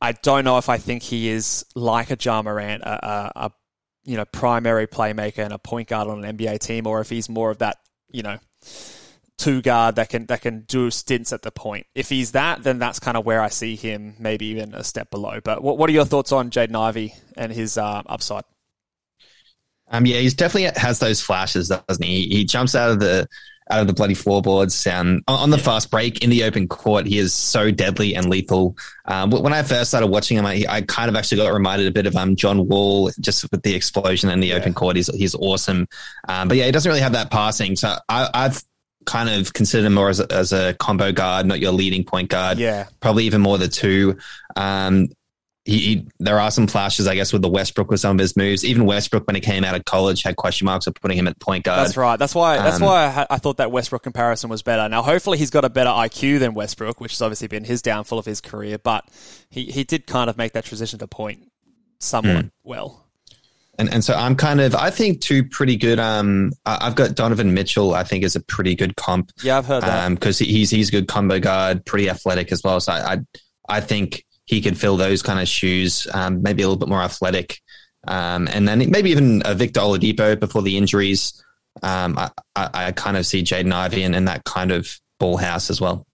[0.00, 3.52] I don't know if I think he is like a Ja Morant, a, a, a
[4.04, 7.28] you know, primary playmaker and a point guard on an NBA team, or if he's
[7.28, 7.78] more of that,
[8.10, 8.38] you know,
[9.42, 11.86] two guard that can that can do stints at the point.
[11.94, 15.10] If he's that, then that's kind of where I see him, maybe even a step
[15.10, 15.40] below.
[15.42, 18.44] But what what are your thoughts on Jaden Ivey and his uh, upside?
[19.90, 22.28] Um, yeah, he's definitely has those flashes, doesn't he?
[22.28, 23.26] He jumps out of the
[23.70, 24.86] out of the bloody floorboards.
[24.86, 28.76] Um, on the fast break in the open court, he is so deadly and lethal.
[29.06, 31.90] Um, when I first started watching him, I, I, kind of actually got reminded a
[31.90, 34.56] bit of um, John Wall, just with the explosion in the yeah.
[34.56, 34.96] open court.
[34.96, 35.88] He's he's awesome,
[36.28, 37.74] um, but yeah, he doesn't really have that passing.
[37.76, 38.62] So I, I've
[39.04, 42.28] kind of consider him more as a, as a combo guard, not your leading point
[42.30, 42.58] guard.
[42.58, 44.18] Yeah, probably even more the two.
[44.56, 45.08] Um,
[45.64, 48.36] he, he, there are some flashes, I guess, with the Westbrook with some of his
[48.36, 48.64] moves.
[48.64, 51.38] Even Westbrook, when he came out of college, had question marks of putting him at
[51.38, 51.86] point guard.
[51.86, 52.18] That's right.
[52.18, 52.56] That's why.
[52.56, 54.88] That's um, why I, ha- I, thought that Westbrook comparison was better.
[54.88, 58.18] Now, hopefully, he's got a better IQ than Westbrook, which has obviously been his downfall
[58.18, 58.78] of his career.
[58.78, 59.08] But
[59.50, 61.48] he, he did kind of make that transition to point
[62.00, 62.50] somewhat mm.
[62.64, 63.06] well.
[63.82, 65.98] And and so I'm kind of I think two pretty good.
[65.98, 67.94] Um, I've got Donovan Mitchell.
[67.94, 69.32] I think is a pretty good comp.
[69.42, 72.62] Yeah, I've heard that because um, he's he's a good combo guard, pretty athletic as
[72.62, 72.78] well.
[72.78, 73.18] So I I,
[73.68, 77.02] I think he could fill those kind of shoes, um, maybe a little bit more
[77.02, 77.60] athletic.
[78.06, 81.42] Um, and then maybe even a Victor Oladipo before the injuries.
[81.82, 85.38] Um, I, I, I, kind of see Jaden Ivey in, in that kind of ball
[85.38, 86.06] house as well.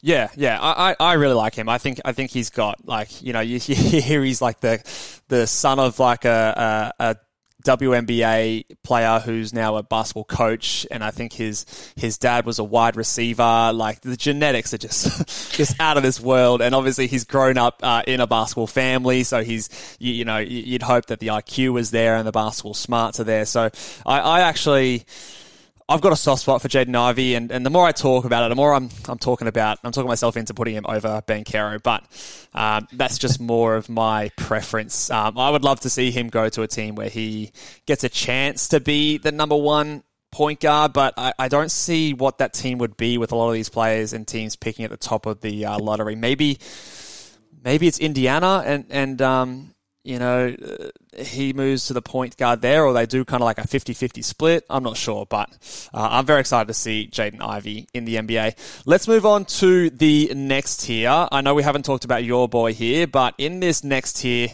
[0.00, 1.68] Yeah, yeah, I, I really like him.
[1.68, 4.80] I think I think he's got like you know you, you hear he's like the
[5.28, 7.16] the son of like a, a, a
[7.64, 12.64] WNBA player who's now a basketball coach, and I think his his dad was a
[12.64, 13.72] wide receiver.
[13.74, 17.80] Like the genetics are just just out of this world, and obviously he's grown up
[17.82, 21.72] uh, in a basketball family, so he's you, you, know you'd hope that the IQ
[21.72, 23.44] was there and the basketball smarts are there.
[23.44, 23.70] So
[24.06, 25.04] I, I actually.
[25.90, 28.44] I've got a soft spot for Jaden Ivey, and, and the more I talk about
[28.44, 31.82] it, the more I'm I'm talking about I'm talking myself into putting him over Banchero,
[31.82, 32.04] but
[32.52, 35.10] um, that's just more of my preference.
[35.10, 37.52] Um, I would love to see him go to a team where he
[37.86, 42.12] gets a chance to be the number one point guard, but I, I don't see
[42.12, 44.90] what that team would be with a lot of these players and teams picking at
[44.90, 46.16] the top of the uh, lottery.
[46.16, 46.58] Maybe
[47.64, 49.74] maybe it's Indiana and and um,
[50.08, 53.44] you know, uh, he moves to the point guard there, or they do kind of
[53.44, 54.64] like a 50 50 split.
[54.70, 55.50] I'm not sure, but
[55.92, 58.82] uh, I'm very excited to see Jaden Ivey in the NBA.
[58.86, 61.28] Let's move on to the next tier.
[61.30, 64.48] I know we haven't talked about your boy here, but in this next tier,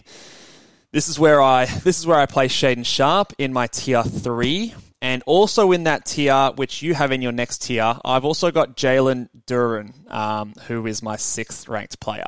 [0.91, 4.75] this is where I this is where I place Shaedon Sharpe in my tier three.
[5.05, 8.75] And also in that tier, which you have in your next tier, I've also got
[8.75, 12.25] Jalen Duren, um, who is my sixth ranked player.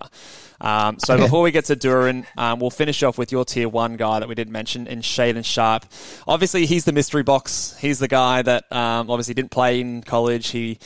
[0.60, 1.22] Um, so okay.
[1.22, 4.28] before we get to Duren, um, we'll finish off with your tier one guy that
[4.28, 5.86] we didn't mention in Shaedon Sharpe.
[6.28, 7.74] Obviously, he's the mystery box.
[7.80, 10.48] He's the guy that um, obviously didn't play in college.
[10.48, 10.78] He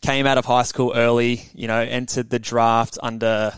[0.00, 3.52] came out of high school early, you know, entered the draft under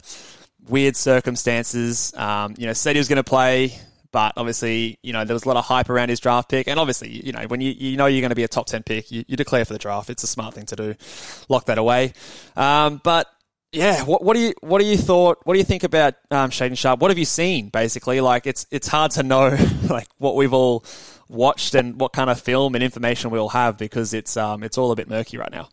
[0.68, 2.12] weird circumstances.
[2.16, 3.78] Um, you know, said he was going to play,
[4.12, 6.68] but obviously, you know, there was a lot of hype around his draft pick.
[6.68, 8.82] And obviously, you know, when you, you know you're going to be a top 10
[8.82, 10.10] pick, you, you declare for the draft.
[10.10, 10.94] It's a smart thing to do.
[11.48, 12.12] Lock that away.
[12.56, 13.28] Um, but
[13.72, 15.38] yeah, what, what do you what do you thought?
[15.44, 17.00] What do you think about um, Shaedon Sharpe?
[17.00, 17.68] What have you seen?
[17.68, 19.56] Basically, like it's it's hard to know
[19.90, 20.84] like what we've all
[21.28, 24.78] watched and what kind of film and information we all have because it's um it's
[24.78, 25.68] all a bit murky right now.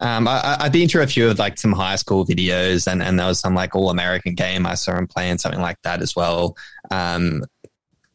[0.00, 3.18] Um, I, I've been through a few of like some high school videos, and, and
[3.18, 6.14] there was some like all American game I saw him playing something like that as
[6.14, 6.56] well.
[6.90, 7.44] Um,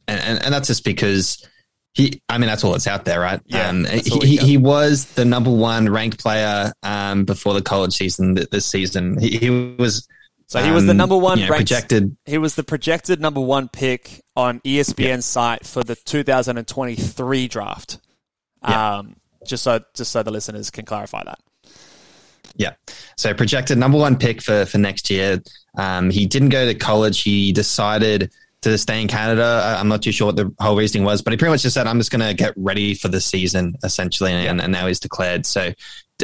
[0.08, 1.48] and, and, and that's just because
[1.94, 3.41] he, I mean, that's all that's out there, right?
[3.46, 8.36] Yeah, um, he, he was the number one ranked player um, before the college season
[8.52, 9.20] this season.
[9.20, 10.08] He, he was.
[10.48, 12.15] So he was the um, number one you know, ranked, projected.
[12.26, 15.20] He was the projected number one pick on ESPN's yeah.
[15.20, 18.00] site for the 2023 draft.
[18.62, 18.98] Yeah.
[18.98, 19.15] Um,
[19.46, 21.39] just so just so the listeners can clarify that.
[22.56, 22.74] Yeah.
[23.18, 25.42] So projected number one pick for for next year.
[25.78, 27.22] Um, he didn't go to college.
[27.22, 29.76] He decided to stay in Canada.
[29.80, 31.88] I'm not too sure what the whole reasoning was, but he pretty much just said,
[31.88, 34.34] I'm just going to get ready for the season, essentially.
[34.34, 35.46] And, and now he's declared.
[35.46, 35.74] So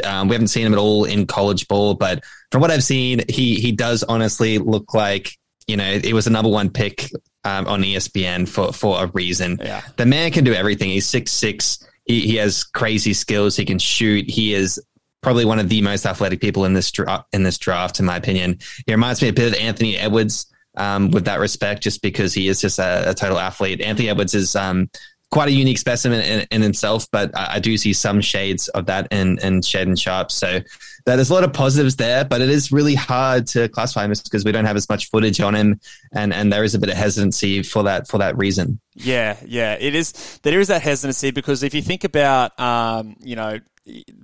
[0.04, 3.22] um, we haven't seen him at all in college ball, but from what I've seen,
[3.28, 5.32] he, he does honestly look like,
[5.66, 7.10] you know, it was a number one pick
[7.44, 9.58] um, on ESPN for, for a reason.
[9.60, 9.82] Yeah.
[9.96, 10.90] The man can do everything.
[10.90, 11.84] He's six six.
[12.04, 13.56] He, he has crazy skills.
[13.56, 14.30] He can shoot.
[14.30, 14.80] He is
[15.22, 16.92] probably one of the most athletic people in this
[17.32, 18.58] in this draft, in my opinion.
[18.86, 22.48] He reminds me a bit of Anthony Edwards um, with that respect, just because he
[22.48, 23.80] is just a, a total athlete.
[23.80, 24.88] Anthony Edwards is um,
[25.30, 28.86] quite a unique specimen in, in himself, but I, I, do see some shades of
[28.86, 30.30] that in, in Shaedon Sharpe.
[30.30, 30.60] So
[31.04, 34.44] there's a lot of positives there, but it is really hard to classify him because
[34.44, 35.80] we don't have as much footage on him,
[36.12, 38.80] and, and there is a bit of hesitancy for that for that reason.
[38.94, 40.12] Yeah, yeah, it is.
[40.42, 43.58] There is that hesitancy because if you think about, um, you know,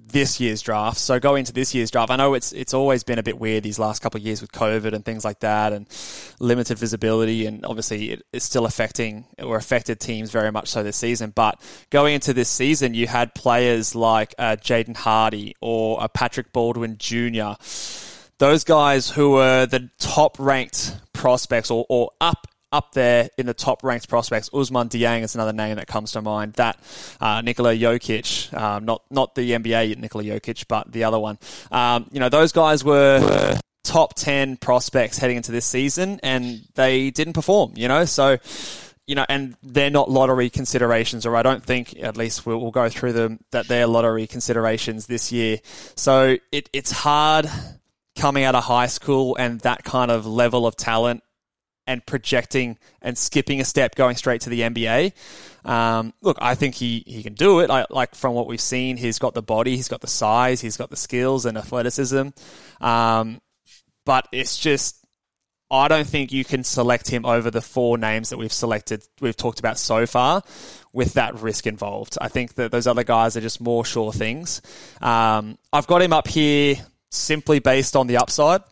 [0.06, 0.98] this year's draft.
[0.98, 2.10] So go into this year's draft.
[2.10, 4.52] I know it's it's always been a bit weird these last couple of years with
[4.52, 5.88] COVID and things like that, and
[6.38, 10.96] limited visibility, and obviously it, it's still affecting or affected teams very much so this
[10.96, 11.30] season.
[11.34, 16.52] But going into this season, you had players like uh, Jaden Hardy or uh, Patrick
[16.52, 17.52] Baldwin Jr.
[18.38, 23.54] Those guys who were the top ranked prospects or, or up up there in the
[23.54, 24.50] top ranked prospects.
[24.50, 26.54] Ousmane Dieng is another name that comes to mind.
[26.54, 26.78] That
[27.20, 31.38] uh, Nikola Jokic, um, not not the NBA Nikola Jokic, but the other one.
[31.70, 37.10] Um, you know, those guys were, top ten prospects heading into this season, and they
[37.10, 37.74] didn't perform.
[37.76, 38.38] You know, so
[39.06, 42.70] you know, and they're not lottery considerations, or I don't think, at least we'll, we'll,
[42.70, 45.58] go through them, that they're lottery considerations this year.
[45.94, 47.46] So it, it's hard
[48.16, 51.22] coming out of high school and that kind of level of talent
[51.86, 55.12] and projecting and skipping a step, going straight to the NBA.
[55.64, 57.70] Um, look, I think he, he can do it.
[57.70, 60.76] I, like from what we've seen, he's got the body, he's got the size, he's
[60.76, 62.28] got the skills and athleticism.
[62.80, 63.40] Um,
[64.04, 65.04] but it's just,
[65.70, 69.36] I don't think you can select him over the four names that we've selected, we've
[69.36, 70.42] talked about so far,
[70.92, 72.18] with that risk involved.
[72.20, 74.60] I think that those other guys are just more sure things.
[75.00, 76.76] Um, I've got him up here
[77.10, 78.62] simply based on the upside.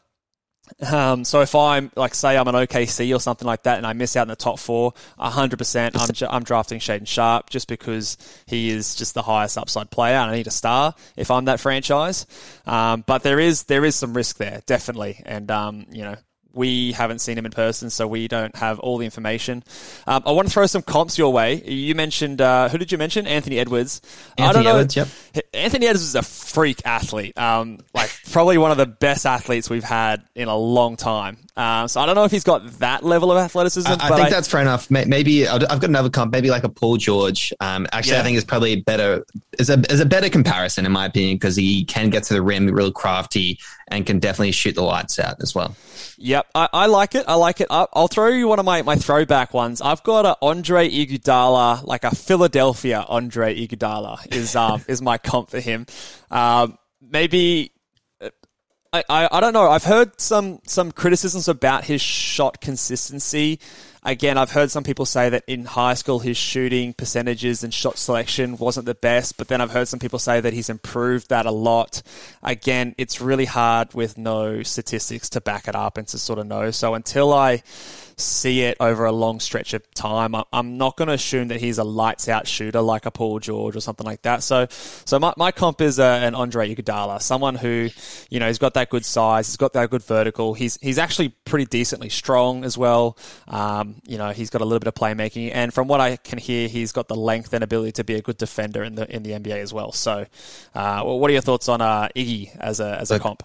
[0.91, 3.93] Um, so if I'm like, say I'm an OKC or something like that, and I
[3.93, 8.17] miss out in the top four, hundred percent, I'm I'm drafting Shaedon Sharpe just because
[8.47, 11.61] he is just the highest upside player, and I need a star if I'm that
[11.61, 12.27] franchise.
[12.67, 16.17] Um, but there is there is some risk there, definitely, and um, you know
[16.55, 19.63] we haven't seen him in person, so we don't have all the information.
[20.07, 21.63] Um, I want to throw some comps your way.
[21.63, 23.27] You mentioned uh, who did you mention?
[23.27, 24.01] Anthony Edwards.
[24.39, 24.79] I Anthony don't know.
[24.79, 25.09] Edwards, yep.
[25.55, 27.37] Anthony Edwards is a freak athlete.
[27.39, 31.39] Um, like probably one of the best athletes we've had in a long time.
[31.55, 33.87] Um, so I don't know if he's got that level of athleticism.
[33.87, 34.91] I, I think that's fair enough.
[34.91, 37.53] Maybe I've got another comp, maybe like a Paul George.
[37.61, 38.21] Um, actually, Yeah.
[38.21, 39.25] I think it's probably better.
[39.59, 42.41] Is a is a better comparison in my opinion because he can get to the
[42.41, 45.77] rim, real crafty, and can definitely shoot the lights out as well.
[46.17, 47.25] Yep, I, I like it.
[47.29, 47.67] I like it.
[47.69, 49.83] I, I'll throw you one of my, my throwback ones.
[49.83, 55.51] I've got a Andre Iguodala, like a Philadelphia Andre Iguodala is um is my comp
[55.51, 55.87] for him.
[56.31, 57.73] Um, maybe
[58.95, 59.71] I, I, I don't know.
[59.71, 63.59] I've heard some some criticisms about his shot consistency.
[64.05, 67.97] Again, I've heard some people say that in high school his shooting percentages and shot
[67.97, 71.47] selection wasn't the best, but then I've heard some people say that he's improved that
[71.47, 72.03] a lot.
[72.43, 76.47] Again, it's really hard with no statistics to back it up and to sort of
[76.47, 76.71] know.
[76.71, 77.63] So until I
[78.23, 81.79] see it over a long stretch of time, I'm not going to assume that he's
[81.79, 84.43] a lights out shooter like a Paul George or something like that.
[84.43, 87.91] So, so my, my comp is uh, an Andre Iguodala, someone who,
[88.31, 90.55] you know, he's got that good size, he's got that good vertical.
[90.55, 93.17] He's he's actually pretty decently strong as well.
[93.49, 96.39] Um, you know, he's got a little bit of playmaking, and from what I can
[96.39, 99.23] hear, he's got the length and ability to be a good defender in the in
[99.23, 99.93] the NBA as well.
[99.93, 100.27] So,
[100.75, 103.43] uh, well, what are your thoughts on uh, Iggy as a as a comp?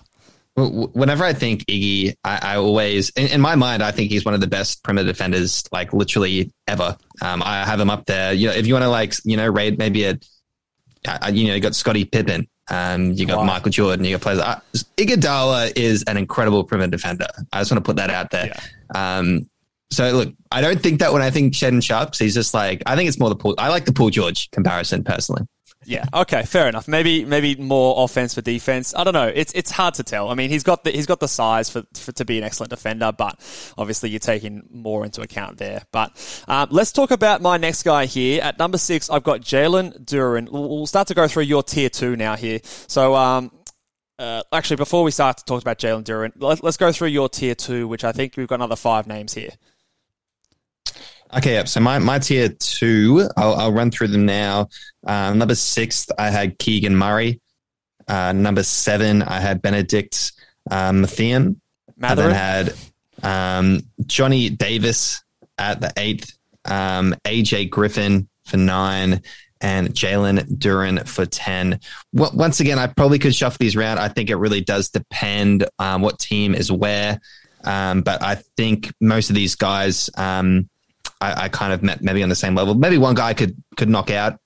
[0.57, 4.33] Whenever I think Iggy, I, I always, in, in my mind, I think he's one
[4.33, 6.97] of the best perimeter defenders, like literally ever.
[7.21, 8.33] Um, I have him up there.
[8.33, 10.19] You know, if you want to like, you know, rate maybe a,
[11.07, 13.43] uh, you know, you got Scottie Pippen, um, you got Wow.
[13.43, 14.39] Michael Jordan, you got players.
[14.39, 14.59] Uh,
[14.97, 17.27] Iguodala is an incredible perimeter defender.
[17.53, 18.55] I just want to put that out there.
[18.95, 19.47] Um,
[19.91, 22.95] so look, I don't think that when I think Shaedon Sharpe, he's just like, I
[22.95, 23.55] think it's more the Paul.
[23.57, 25.43] I like the Paul George comparison personally.
[25.87, 26.03] Yeah.
[26.13, 26.43] Okay.
[26.43, 26.89] Fair enough.
[26.89, 28.93] Maybe maybe more offense for defense.
[28.93, 29.31] I don't know.
[29.33, 30.29] It's it's hard to tell.
[30.29, 32.71] I mean, he's got the he's got the size for, for to be an excellent
[32.71, 33.39] defender, but
[33.77, 35.83] obviously you're taking more into account there.
[35.93, 39.09] But um, let's talk about my next guy here at number six.
[39.09, 40.51] I've got Jalen Duren.
[40.51, 42.59] We'll start to go through your tier two now here.
[42.63, 43.15] So.
[43.15, 43.51] Um,
[44.19, 47.29] uh, actually, before we start to talk about Jalen Duren, let, let's go through your
[47.29, 49.51] tier two, which I think we've got another five names here.
[51.35, 51.67] Okay, yep.
[51.67, 54.69] So my, my tier two, I'll, I'll run through them now.
[55.05, 57.41] Uh, number six, I had Keegan Murray.
[58.07, 60.31] Uh, number seven, I had Benedict
[60.71, 61.59] uh, Mathurin.
[62.01, 62.73] I then had
[63.23, 65.23] um, Johnny Davis
[65.57, 69.21] at the eighth, um, AJ Griffin for nine,
[69.59, 71.79] and Jalen Duren for 10.
[72.15, 73.97] W- once again, I probably could shuffle these around.
[73.97, 77.19] I think it really does depend um, what team is where.
[77.63, 80.69] Um, but I think most of these guys, um,
[81.21, 82.75] I, I kind of met maybe on the same level.
[82.75, 84.39] Maybe one guy could could knock out,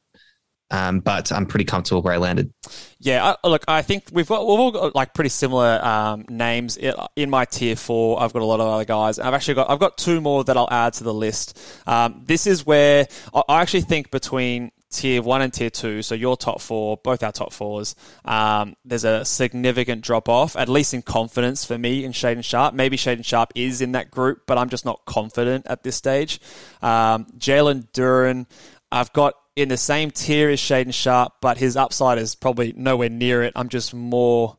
[0.69, 2.53] um, but I'm pretty comfortable where I landed.
[2.99, 6.77] Yeah, I, look, I think we've got we've all got like pretty similar um, names
[6.77, 8.21] in, my tier four.
[8.21, 9.19] I've got a lot of other guys.
[9.19, 11.59] I've actually got I've got two more that I'll add to the list.
[11.85, 16.37] Um, this is where I actually think between tier one and tier two, so your
[16.37, 21.01] top four, both our top fours, um, there's a significant drop off, at least in
[21.01, 22.73] confidence for me in Shaedon Sharpe.
[22.73, 26.39] Maybe Shaedon Sharpe is in that group, but I'm just not confident at this stage.
[26.81, 28.45] Um, Jalen Duren,
[28.91, 33.09] I've got in the same tier as Shaedon Sharpe, but his upside is probably nowhere
[33.09, 33.53] near it.
[33.55, 34.57] I'm just more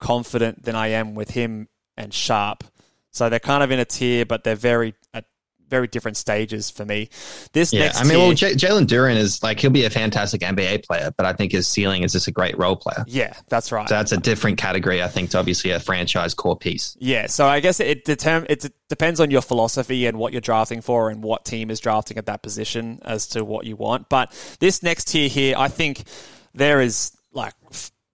[0.00, 2.64] confident than I am with him and Sharpe.
[3.10, 4.94] So they're kind of in a tier, but they're very
[5.72, 7.08] very different stages for me.
[7.52, 9.90] This Yeah, next I mean, tier, well, J- Jalen Duren is like he'll be a
[9.90, 13.04] fantastic NBA player, but I think his ceiling is just a great role player.
[13.08, 13.88] yeah, that's right.
[13.88, 16.96] So that's a different category, I think, to obviously a franchise core piece.
[17.00, 20.82] Yeah, so I guess it determ- it depends on your philosophy and what you're drafting
[20.82, 24.08] for and what team is drafting at that position as to what you want.
[24.10, 24.30] But
[24.60, 26.04] this next tier here, I think
[26.54, 27.12] there is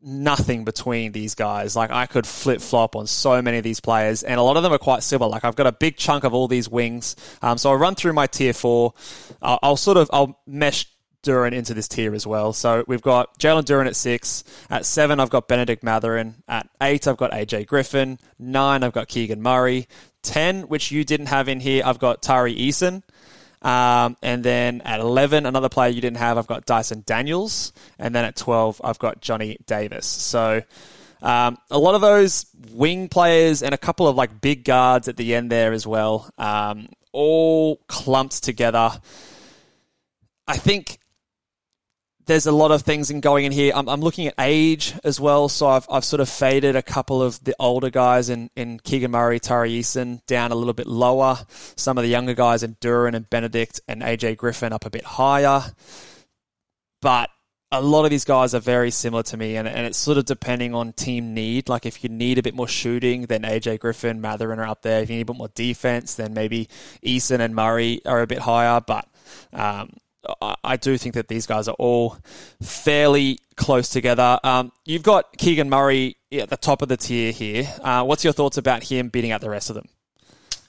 [0.00, 1.74] nothing between these guys.
[1.74, 4.62] Like I could flip flop on so many of these players, and a lot of
[4.62, 5.30] them are quite similar.
[5.30, 7.16] Like I've got a big chunk of all these wings.
[7.42, 8.94] Um, so I'll run through my tier four.
[9.42, 10.86] I'll, sort of I'll mesh
[11.22, 12.52] Duren into this tier as well.
[12.52, 14.44] So we've got Jalen Duren at six.
[14.70, 16.36] At seven, I've got Benedict Mathurin.
[16.46, 18.18] At eight, I've got AJ Griffin.
[18.38, 19.88] Nine, I've got Keegan Murray.
[20.22, 23.02] Ten, which you didn't have in here, I've got Tari Eason.
[23.62, 27.72] Um, and then at 11, another player you didn't have, I've got Dyson Daniels.
[27.98, 30.06] And then at 12, I've got Johnny Davis.
[30.06, 30.62] So
[31.22, 35.16] um, a lot of those wing players and a couple of like big guards at
[35.16, 38.90] the end there as well, um, all clumped together.
[40.46, 40.98] I think
[42.28, 43.72] there's a lot of things in going in here.
[43.74, 47.22] I'm, I'm looking at age as well, so I've, I've sort of faded a couple
[47.22, 51.38] of the older guys in, in Keegan Murray, Tari Eason down a little bit lower.
[51.48, 55.04] Some of the younger guys in Duren and Benedict and AJ Griffin up a bit
[55.04, 55.62] higher.
[57.00, 57.30] But
[57.72, 60.26] a lot of these guys are very similar to me, and, and it's sort of
[60.26, 61.70] depending on team need.
[61.70, 65.00] Like if you need a bit more shooting, then AJ Griffin, Mathurin are up there.
[65.00, 66.68] If you need a bit more defense, then maybe
[67.02, 68.82] Eason and Murray are a bit higher.
[68.82, 69.08] But
[69.54, 69.94] um,
[70.40, 72.18] I, do think that these guys are all
[72.62, 74.38] fairly close together.
[74.44, 77.72] Um, you've got Keegan Murray at the top of the tier here.
[77.82, 79.86] Uh, what's your thoughts about him beating out the rest of them?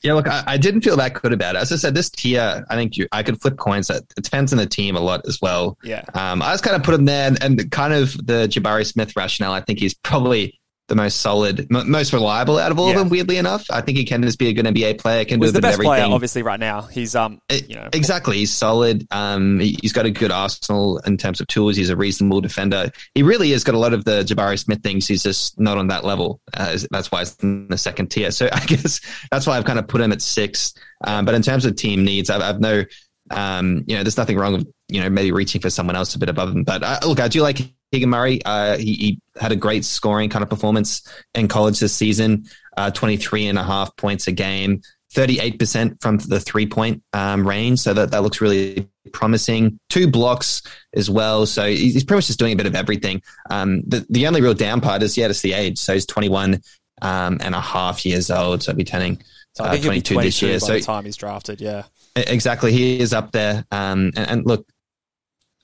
[0.01, 1.59] Yeah, look, I, I, didn't feel that good about it.
[1.59, 3.87] As I said, this tier, I think you, I could flip coins.
[3.87, 5.77] That It depends on the team a lot as well.
[5.83, 6.05] Yeah.
[6.13, 9.15] Um, I just kind of put him there, and, and kind of the Jabari Smith
[9.17, 9.51] rationale.
[9.51, 10.58] I think he's probably
[10.89, 12.93] the most solid, m- most reliable out of all Yeah.
[12.95, 13.09] of them.
[13.09, 15.23] Weirdly enough, I think he can just be a good NBA player.
[15.23, 16.13] Can do the best player, everything.
[16.13, 16.81] obviously, right now.
[16.81, 18.37] He's um, you know, Exactly.
[18.37, 19.07] He's solid.
[19.11, 21.77] Um, he- he's got a good arsenal in terms of tools.
[21.77, 22.91] He's a reasonable defender.
[23.15, 25.07] He really has got a lot of the Jabari Smith things.
[25.07, 26.41] He's just not on that level.
[26.53, 28.31] Uh, that's why it's in the second tier.
[28.31, 28.99] So I guess
[29.31, 30.73] that's why I've kind of put him at six.
[31.05, 32.83] Um, but in terms of team needs, I've, I've no,
[33.31, 36.19] um, you know, there's nothing wrong with, you know, maybe reaching for someone else a
[36.19, 36.63] bit above him.
[36.63, 37.59] But uh, look, I do like
[37.91, 38.43] Keegan Murray.
[38.45, 42.45] Uh, he, he had a great scoring kind of performance in college this season,
[42.77, 44.81] uh, 23 and a half points a game.
[45.13, 47.79] 38% from the three point um, range.
[47.79, 49.79] So that, that looks really promising.
[49.89, 50.61] Two blocks
[50.93, 51.47] as well.
[51.47, 53.23] So he's he's pretty much just doing a bit of everything.
[53.49, 55.79] Um, the, the only real down part is, yeah, it's the age.
[55.79, 56.61] So he's 21
[57.01, 58.61] um, and a half years old.
[58.61, 59.19] So he'll be turning
[59.53, 60.53] so I uh, think he'll be 22 22 this year.
[60.53, 61.61] by So the time he's drafted.
[61.61, 61.83] Yeah.
[62.15, 62.71] Exactly.
[62.71, 63.65] He is up there.
[63.71, 64.67] Um, and, and look,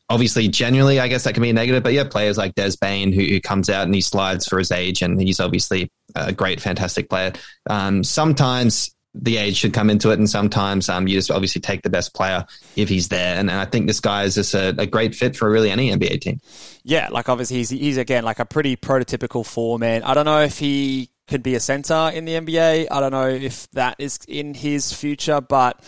[0.09, 3.11] obviously, generally, I guess that can be a negative, but yeah, players like Des Bane,
[3.11, 6.61] who, who comes out and he slides for his age, and he's obviously a great,
[6.61, 7.33] fantastic player.
[7.69, 11.81] Um, sometimes the age should come into it, and sometimes um, you just obviously take
[11.81, 12.45] the best player
[12.75, 13.37] if he's there.
[13.39, 15.91] And, and I think this guy is just a, a great fit for really any
[15.91, 16.39] NBA team.
[16.83, 20.03] Yeah, like obviously he's he's again like a pretty prototypical four man.
[20.03, 22.87] I don't know if he could be a center in the NBA.
[22.91, 25.79] I don't know if that is in his future, but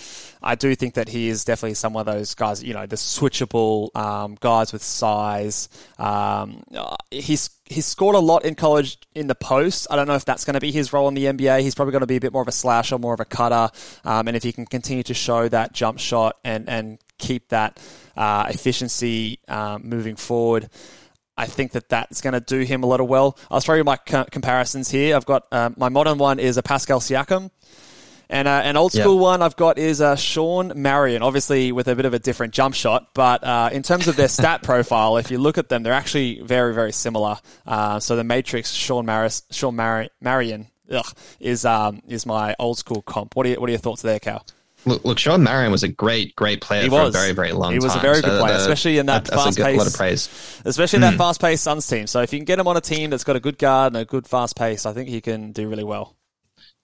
[0.42, 2.64] I do think that he is definitely some of those guys.
[2.64, 5.70] You know, the switchable um, guys with size.
[6.00, 9.88] Um, uh, he's he's scored a lot in college in the post.
[9.92, 11.62] I don't know if that's going to be his role in the NBA.
[11.62, 13.70] He's probably going to be a bit more of a slasher, more of a cutter,
[14.06, 17.80] um, and if he can continue to show that jump shot and and keep that
[18.16, 20.70] uh, efficiency um, moving forward.
[21.38, 23.38] I think that that's going to do him a lot of well.
[23.52, 25.16] I'll throw you my co- comparisons here.
[25.16, 27.52] I've got uh, my modern one is a Pascal Siakam.
[28.30, 29.22] And uh, an old school Yeah.
[29.22, 32.76] one I've got is uh, Shawn Marion, obviously with a bit of a different jump
[32.76, 33.14] shot.
[33.14, 36.42] But uh, in terms of their stat profile, if you look at them, they're actually
[36.42, 37.38] very, very similar.
[37.66, 41.06] Uh, so the Matrix Sean, Maris, Sean Mar- Marion ugh,
[41.40, 43.36] is um, is my old school comp.
[43.38, 44.46] What are, you, what are your thoughts there, Cal?
[44.88, 47.16] Look, look, Shawn Marion was a great, great player He for was.
[47.16, 47.74] a very, very long time.
[47.74, 49.94] He was a very good player, especially in that that's a good- fast-paced- lot of
[49.94, 50.30] praise.
[50.66, 51.12] Especially in Hmm.
[51.12, 52.08] that fast paced Suns team.
[52.08, 54.02] So if you can get him on a team that's got a good guard and
[54.02, 56.16] a good fast pace, I think he can do really well.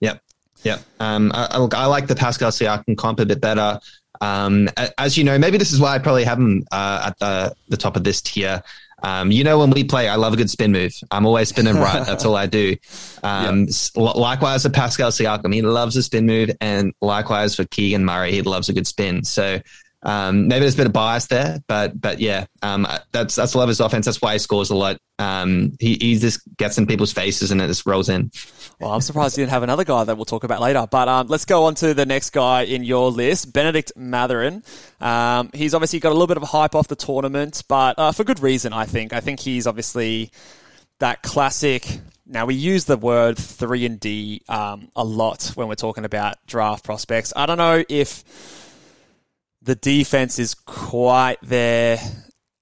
[0.00, 0.20] Yep.
[0.62, 0.80] Yep.
[1.00, 3.80] Um, I, I- look, I like the Pascal Siakam comp a bit better.
[4.20, 7.54] Um, as you know, maybe this is why I probably have him uh, at the,
[7.68, 8.62] the top of this tier.
[9.04, 10.94] Um, you know, when we play, I love a good spin move.
[11.10, 12.04] I'm always spinning right.
[12.06, 12.76] That's all I do.
[13.24, 18.04] Um, li- Likewise for Pascal Siakam, he loves a spin move, and likewise for Keegan
[18.04, 19.24] Murray, he loves a good spin.
[19.24, 19.60] So
[20.04, 23.58] um, maybe there's a bit of bias there, but but yeah, um, that's that's a
[23.58, 24.04] lot of his offense.
[24.04, 24.98] That's why he scores a lot.
[25.18, 28.30] Um, he, he just gets in people's faces and it just rolls in.
[28.80, 30.86] Well, I'm surprised you didn't have another guy that we'll talk about later.
[30.90, 34.62] But um, let's go on to the next guy in your list, Benedict Mathurin.
[35.00, 38.24] Um, he's obviously got a little bit of hype off the tournament, but uh, for
[38.24, 39.12] good reason, I think.
[39.12, 40.30] I think he's obviously
[40.98, 42.00] that classic.
[42.26, 46.36] Now we use the word three and D um, a lot when we're talking about
[46.46, 47.32] draft prospects.
[47.36, 48.24] I don't know if
[49.64, 51.98] the defense is quite there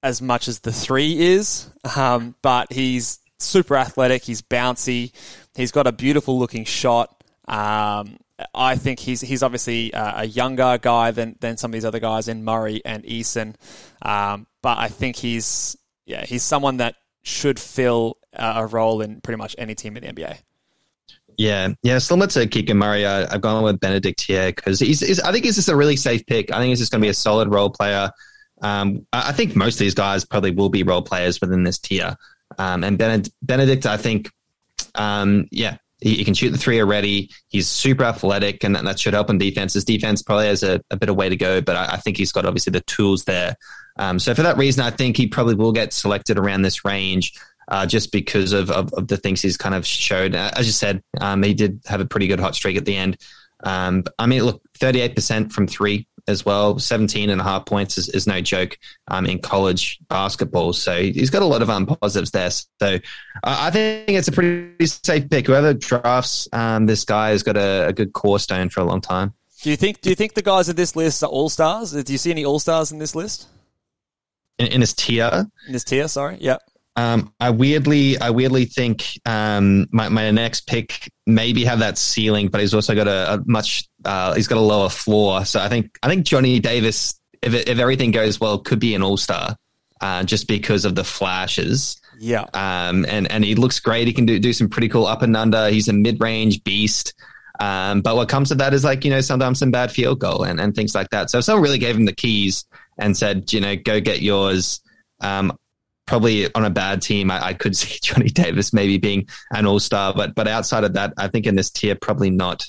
[0.03, 4.23] as much as the three is, um, but he's super athletic.
[4.23, 5.13] He's bouncy.
[5.55, 7.23] He's got a beautiful looking shot.
[7.47, 8.19] Um,
[8.55, 12.01] I think he's he's obviously uh, a younger guy than than some of these other
[12.01, 13.55] guys in Murray and Eason,
[14.03, 15.77] um, but I think he's
[16.07, 20.13] yeah he's someone that should fill a role in pretty much any team in the
[20.13, 20.39] NBA.
[21.43, 25.19] Yeah, yeah, similar to Keegan Murray, I, I've gone with Benedict here because he's, he's.
[25.19, 26.53] I think he's just a really safe pick.
[26.53, 28.13] I think he's just going to be a solid role player.
[28.61, 31.81] Um, I, I think most of these guys probably will be role players within this
[31.81, 32.17] tier.
[32.59, 34.31] Um, and Benedict, Benedict, I think,
[34.95, 37.31] um, yeah, he, he can shoot the three already.
[37.49, 39.75] He's super athletic, and that, that should help in defense.
[39.75, 42.17] His defense probably has a, a bit of way to go, but I, I think
[42.17, 43.57] he's got obviously the tools there.
[43.99, 47.33] Um, so for that reason, I think he probably will get selected around this range.
[47.69, 50.35] Uh, just because of, of, of the things he's kind of showed.
[50.35, 52.97] Uh, as you said, um, he did have a pretty good hot streak at the
[52.97, 53.17] end.
[53.63, 58.09] Um, I mean, look, 38% from three as well, 17 and a half points is,
[58.11, 60.73] is no joke um, in college basketball.
[60.73, 62.51] So he's got a lot of um, positives there.
[62.51, 62.99] So uh,
[63.45, 65.47] I think it's a pretty safe pick.
[65.47, 69.01] Whoever drafts um, this guy has got a, a good core stone for a long
[69.01, 69.35] time.
[69.63, 70.01] Do you think?
[70.01, 71.93] Do you think the guys in this list are all stars?
[71.93, 73.47] Do you see any all stars in this list?
[74.63, 75.47] in, in this tier.
[75.67, 76.39] In this tier, sorry.
[76.41, 76.59] Yeah.
[76.95, 82.49] Um, I weirdly, I weirdly think um, my my next pick maybe have that ceiling,
[82.49, 85.45] but he's also got a, a much uh, he's got a lower floor.
[85.45, 88.95] So I think I think Johnny Davis, if it, if everything goes well, could be
[88.95, 89.57] an all star,
[90.01, 92.01] uh, just because of the flashes.
[92.19, 92.47] Yeah.
[92.55, 94.07] Um, and and he looks great.
[94.07, 95.69] He can do do some pretty cool up and under.
[95.69, 97.15] He's a mid range beast.
[97.61, 100.45] Um, but what comes to that is like you know sometimes some bad field goal
[100.45, 101.31] and and things like that.
[101.31, 102.65] So if someone really gave him the keys
[102.99, 104.81] and said you know go get yours.
[105.21, 105.57] Um,
[106.07, 109.81] probably on a bad team, I, I, could see Johnny Davis maybe being an all
[109.81, 112.67] star, but but outside of that, I think in this tier probably not.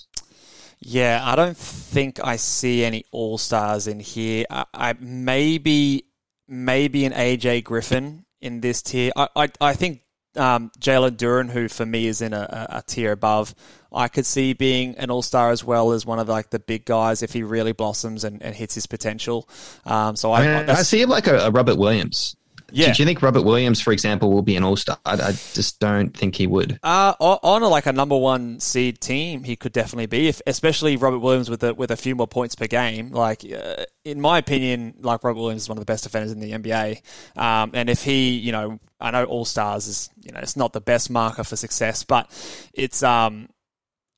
[0.85, 4.45] Yeah, I don't think I see any all stars in here.
[4.49, 6.05] I, I, maybe
[6.47, 9.11] maybe an AJ Griffin in this tier.
[9.15, 10.01] I I, I think
[10.35, 13.53] um, Jalen Duren, who for me is in a, a, tier above,
[13.93, 16.59] I could see being an all star as well as one of the, like the
[16.59, 19.47] big guys if he really blossoms and, and hits his potential.
[19.85, 22.35] Um, so I, I, I see him like a, a Robert Williams.
[22.73, 22.91] Yeah.
[22.91, 24.97] Do you think Robert Williams, for example, will be an All Star?
[25.05, 26.79] I, I, just don't think he would.
[26.81, 30.27] Uh, on a, like a number one seed team, he could definitely be.
[30.27, 33.11] If, especially Robert Williams with a, with a few more points per game.
[33.11, 36.39] Like uh, in my opinion, like Robert Williams is one of the best defenders in
[36.39, 37.01] the NBA.
[37.37, 40.73] Um, and if he, you know, I know All Stars is, you know, it's not
[40.73, 42.29] the best marker for success, but
[42.73, 43.49] it's um,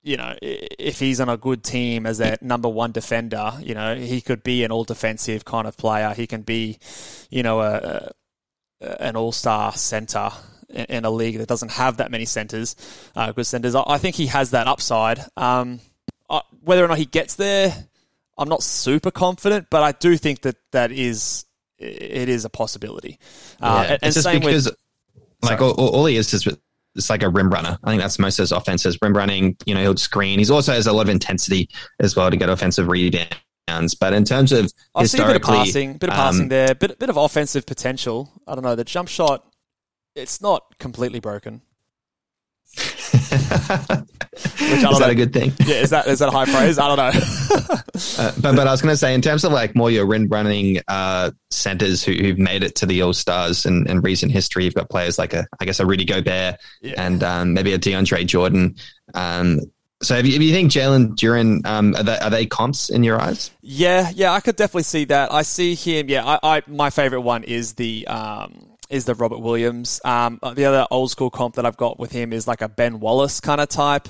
[0.02, 3.96] you know, if he's on a good team as a number one defender, you know,
[3.96, 6.14] he could be an all defensive kind of player.
[6.14, 6.78] He can be,
[7.32, 8.12] you know, a,
[8.82, 10.32] an all star center
[10.70, 12.76] in a league that doesn't have that many centers,
[13.16, 13.76] uh, good centers.
[13.76, 15.20] I think he has that upside.
[15.38, 15.80] Um,
[16.62, 17.74] whether or not he gets there,
[18.38, 21.46] I'm not super confident, but I do think that that is
[21.78, 23.20] it is a possibility.
[23.62, 24.76] Uh, yeah, and, just because, with,
[25.44, 26.48] like, all, all, he is is
[26.96, 27.78] it's like a rim runner.
[27.84, 28.98] I think that's most of his offenses.
[29.02, 30.40] Rim running, you know, he'll screen.
[30.40, 31.70] He's also has a lot of intensity
[32.00, 32.88] as well to get offensive
[33.68, 36.50] but in terms of I historically, see a bit of passing, bit of passing um,
[36.50, 38.32] there, bit bit of offensive potential.
[38.48, 39.46] I don't know the jump shot.
[40.16, 41.62] It's not completely broken.
[42.76, 42.84] Which
[43.32, 45.08] is that know.
[45.08, 45.54] a good thing?
[45.66, 46.78] Yeah, is that is that a high praise?
[46.78, 47.20] I don't know.
[48.20, 50.28] uh, but but I was going to say in terms of like more your rim
[50.28, 54.66] running uh, centers who, who've made it to the All Stars in, in recent history,
[54.66, 56.94] you've got players like a I guess a Rudy Gobert yeah.
[56.98, 58.76] and um, maybe a DeAndre Jordan.
[59.14, 59.62] Um,
[60.02, 63.04] so, if you, if you think Jalen Duren, um, are they, are they, comps in
[63.04, 63.52] your eyes?
[63.62, 65.32] Yeah, yeah, I could definitely see that.
[65.32, 66.10] I see him.
[66.10, 70.02] Yeah, I, I my favorite one is the um, is the Robert Williams.
[70.04, 73.00] Um, the other old school comp that I've got with him is like a Ben
[73.00, 74.10] Wallace kind of type.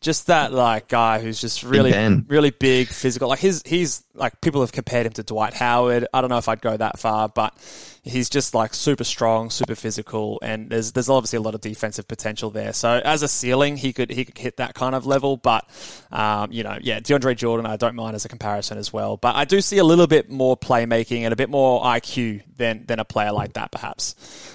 [0.00, 1.92] Just that like guy who's just really
[2.26, 3.28] really big, physical.
[3.28, 6.06] Like his he's like people have compared him to Dwight Howard.
[6.12, 7.54] I don't know if I'd go that far, but
[8.02, 12.08] he's just like super strong, super physical, and there's there's obviously a lot of defensive
[12.08, 12.72] potential there.
[12.72, 15.36] So as a ceiling, he could he could hit that kind of level.
[15.36, 15.68] But
[16.10, 19.16] um, you know, yeah, DeAndre Jordan, I don't mind as a comparison as well.
[19.16, 22.84] But I do see a little bit more playmaking and a bit more IQ than
[22.86, 24.14] than a player like that, perhaps.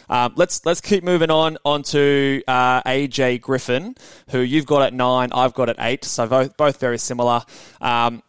[0.10, 3.96] Um, let's let's keep moving on onto uh, AJ Griffin,
[4.30, 7.42] who you've got at nine, I've got at eight, so both both very similar.
[7.82, 8.24] Um,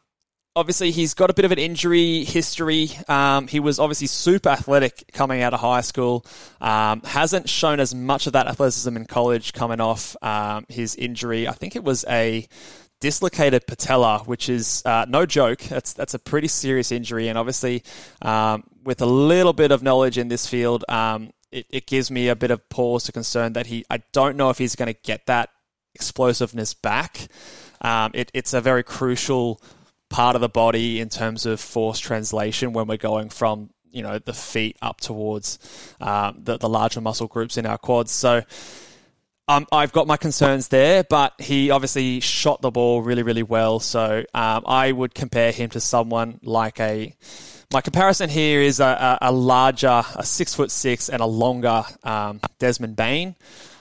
[0.57, 2.91] obviously he's got a bit of an injury history.
[3.09, 6.25] Um, he was obviously super athletic coming out of high school.
[6.61, 11.47] Um, hasn't shown as much of that athleticism in college coming off um, his injury.
[11.47, 12.49] I think it was a
[13.01, 15.61] dislocated patella, which is uh, no joke.
[15.61, 17.83] That's that's a pretty serious injury, and obviously,
[18.23, 22.29] um, with a little bit of knowledge in this field, um, it, it gives me
[22.29, 23.85] a bit of pause to concern that he.
[23.91, 25.51] I don't know if he's going to get that
[25.97, 27.29] explosiveness back.
[27.81, 29.61] Um, it, it's a very crucial
[30.09, 34.19] part of the body in terms of force translation when we're going from you know
[34.19, 35.59] the feet up towards
[36.01, 38.13] um, the, the larger muscle groups in our quads.
[38.13, 38.43] So
[39.49, 43.79] um, I've got my concerns there, but he obviously shot the ball really, really well.
[43.79, 47.15] So um, I would compare him to someone like a.
[47.73, 51.85] My comparison here is a, a, a larger, a six foot six and a longer
[52.05, 53.35] um, Desmond Bane,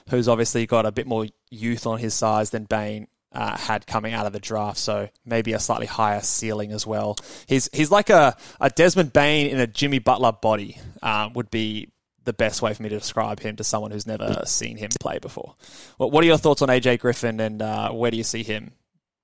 [0.08, 4.14] who's obviously got a bit more youth on his size than Bane uh, had coming
[4.14, 7.16] out of the draft, so maybe a slightly higher ceiling as well.
[7.46, 11.90] He's he's like a, a Desmond Bane in a Jimmy Butler body uh, would be
[12.24, 15.18] the best way for me to describe him to someone who's never seen him play
[15.18, 15.54] before.
[15.98, 18.72] Well, what are your thoughts on AJ Griffin, and uh, where do you see him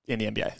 [0.07, 0.53] in the NBA?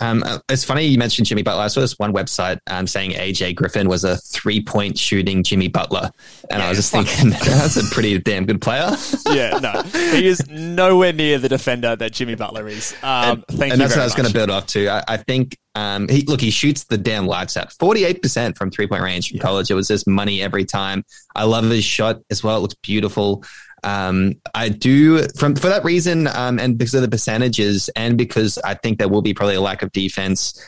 [0.00, 1.62] Um, it's funny you mentioned Jimmy Butler.
[1.62, 5.68] I saw this one website um, saying AJ Griffin was a three point shooting Jimmy
[5.68, 6.10] Butler.
[6.50, 8.90] And yeah, I was just thinking, that's a pretty damn good player.
[9.30, 9.82] yeah, no.
[9.82, 12.94] He is nowhere near the defender that Jimmy Butler is.
[13.02, 14.88] Um, and, thank and that's what I was going to build off to.
[14.88, 18.86] I, I think, um, he, look, he shoots the damn lights out 48% from three
[18.86, 19.42] point range from yeah.
[19.42, 19.70] college.
[19.70, 21.04] It was just money every time.
[21.34, 22.58] I love his shot as well.
[22.58, 23.44] It looks beautiful.
[23.84, 28.58] Um, I do from for that reason, um, and because of the percentages, and because
[28.58, 30.60] I think there will be probably a lack of defense.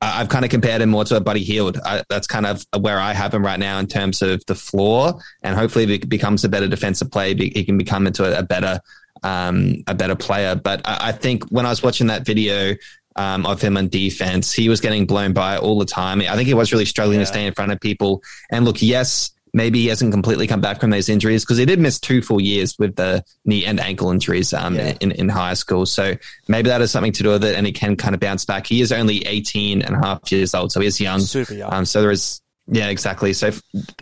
[0.00, 1.78] I- I've kind of compared him more to a Buddy Hield.
[1.84, 5.14] I, that's kind of where I have him right now in terms of the floor,
[5.42, 7.34] and hopefully if he becomes a better defensive player.
[7.34, 8.80] be- He can become into a, a better
[9.22, 10.54] um, a better player.
[10.54, 12.74] But I, I think when I was watching that video
[13.16, 16.20] um, of him on defense, he was getting blown by all the time.
[16.20, 18.22] I think he was really struggling to stay in front of people.
[18.50, 21.80] And look, yes, maybe he hasn't completely come back from those injuries because he did
[21.80, 24.94] miss two full years with the knee and ankle injuries um, Yeah.
[25.00, 25.86] in, in high school.
[25.86, 26.14] So
[26.46, 28.66] maybe that has something to do with it and he can kind of bounce back.
[28.66, 31.20] He is only 18 and a half years old, so he is young.
[31.20, 31.72] Super young.
[31.72, 33.32] Um, so there is, yeah, exactly.
[33.32, 33.50] So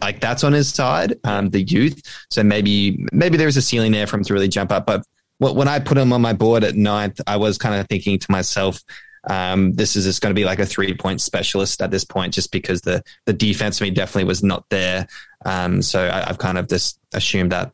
[0.03, 2.03] like that's on his side, um, the youth.
[2.31, 4.87] So maybe maybe there is a ceiling there for him to really jump up.
[4.87, 5.05] But
[5.39, 8.31] when I put him on my board at ninth, I was kind of thinking to
[8.33, 8.81] myself,
[9.29, 12.35] um, this is just going to be like a three point specialist at this point,
[12.35, 15.07] just because the the defense for me definitely was not there.
[15.45, 17.73] Um, so I, I've kind of just assumed that.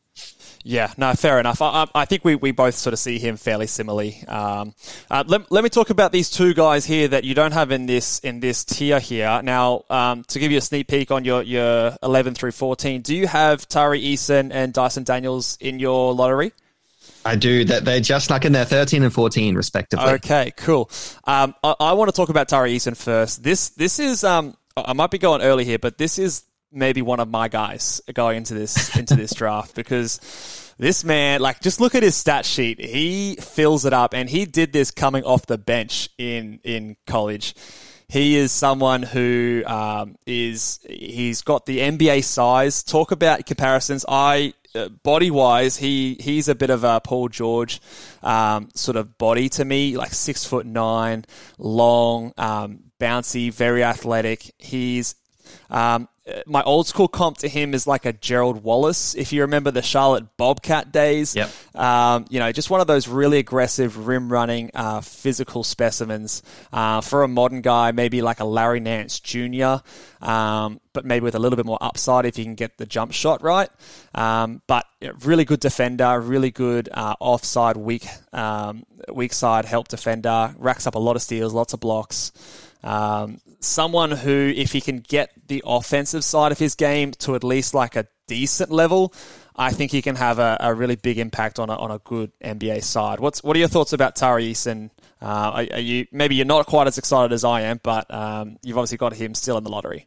[0.62, 1.62] Yeah, no, fair enough.
[1.62, 4.22] I, I think we, we both sort of see him fairly similarly.
[4.28, 4.74] Um,
[5.10, 7.86] uh, let, let me talk about these two guys here that you don't have in
[7.86, 9.40] this in this tier here.
[9.42, 13.16] Now, um, to give you a sneak peek on your, your 11 through 14, do
[13.16, 16.52] you have Tari Eason and Dyson Daniels in your lottery?
[17.24, 17.84] I do that.
[17.84, 20.12] They just snuck in there 13 and 14 respectively.
[20.14, 20.90] Okay, cool.
[21.24, 23.42] Um, I, I want to talk about Tari Eason first.
[23.42, 27.20] This this is um, I might be going early here, but this is maybe one
[27.20, 30.20] of my guys going into this into this draft because
[30.80, 32.80] this man, like, just look at his stat sheet.
[32.80, 37.54] He fills it up, and he did this coming off the bench in in college.
[38.08, 42.82] He is someone who um, is he's got the NBA size.
[42.82, 44.06] Talk about comparisons.
[44.08, 44.54] I
[45.02, 47.80] body wise, he he's a bit of a Paul George
[48.22, 51.24] um, sort of body to me, like six foot nine,
[51.58, 54.54] long, um, bouncy, very athletic.
[54.58, 55.14] He's
[55.70, 56.08] um,
[56.46, 59.16] my old school comp to him is like a Gerald Wallace.
[59.16, 61.50] If you remember the Charlotte Bobcat days, Yep.
[61.74, 66.42] um, you know, just one of those really aggressive rim running, uh, physical specimens.
[66.72, 69.76] Uh, for a modern guy, maybe like a Larry Nance Jr.,
[70.22, 73.12] um, but maybe with a little bit more upside if you can get the jump
[73.12, 73.70] shot right.
[74.14, 79.88] Um, but yeah, really good defender, really good uh, offside, weak, um, weak side help
[79.88, 80.54] defender.
[80.58, 82.30] Racks up a lot of steals, lots of blocks.
[82.82, 87.44] Um, someone who, if he can get the offensive side of his game to at
[87.44, 89.12] least like a decent level,
[89.56, 92.32] I think he can have a, a really big impact on a, on a good
[92.42, 93.20] NBA side.
[93.20, 94.90] What's what are your thoughts about Tari Eason?
[95.20, 98.56] Uh, are, are you maybe you're not quite as excited as I am, but um,
[98.62, 100.06] you've obviously got him still in the lottery.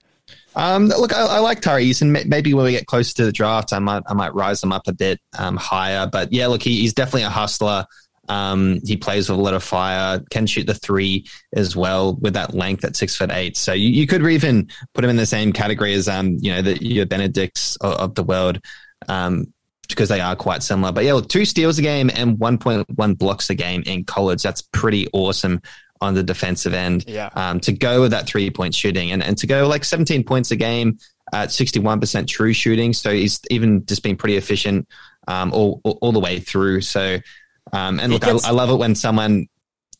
[0.55, 2.27] Um, look, I, I like Tari Eason.
[2.27, 4.87] Maybe when we get closer to the draft, I might I might rise him up
[4.87, 6.07] a bit um, higher.
[6.11, 7.85] But yeah, look, he, he's definitely a hustler.
[8.29, 12.33] Um, he plays with a lot of fire, can shoot the three as well with
[12.33, 13.57] that length at six foot eight.
[13.57, 16.61] So you, you could even put him in the same category as um, you know,
[16.61, 18.59] the your Benedicts of, of the world.
[19.07, 19.53] Um,
[19.89, 20.91] because they are quite similar.
[20.91, 24.41] But yeah, look, two steals a game and 1.1 blocks a game in college.
[24.41, 25.61] That's pretty awesome
[26.01, 27.05] on the defensive end.
[27.07, 27.29] Yeah.
[27.33, 30.51] Um, to go with that three point shooting and, and to go like 17 points
[30.51, 30.97] a game
[31.33, 32.93] at 61% true shooting.
[32.93, 34.87] So he's even just been pretty efficient
[35.27, 36.81] um, all, all, all the way through.
[36.81, 37.19] So,
[37.71, 39.47] um, and look, gets- I, I love it when someone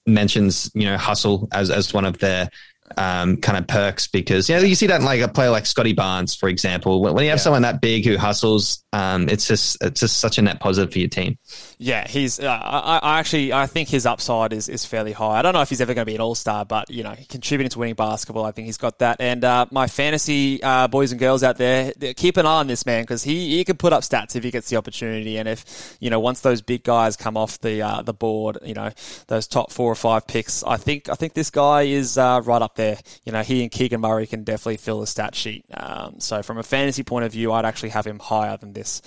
[0.06, 2.50] mentions, you know, hustle as, as one of their
[2.98, 5.66] um, kind of perks because, you know, you see that in like a player like
[5.66, 7.02] Scottie Barnes, for example.
[7.02, 10.38] When, when you have someone that big who hustles, um, it's just, it's just such
[10.38, 11.38] a net positive for your team.
[11.84, 12.40] Yeah, he's.
[12.40, 15.40] Uh, I, I actually I think his upside is, is fairly high.
[15.40, 17.14] I don't know if he's ever going to be an all star, but you know,
[17.28, 19.18] contributing to winning basketball, I think he's got that.
[19.20, 22.86] And uh, my fantasy uh, boys and girls out there, keep an eye on this
[22.86, 25.38] man because he, he can put up stats if he gets the opportunity.
[25.38, 28.76] And if you know once those big guys come off the uh, the board, you
[28.76, 28.92] know
[29.28, 32.62] those top four or five picks, I think I think this guy is uh, right
[32.62, 32.98] up there.
[33.26, 35.66] You know, he and Keegan Murray can definitely fill the stat sheet.
[35.74, 39.02] Um, so from a fantasy point of view, I'd actually have him higher than this.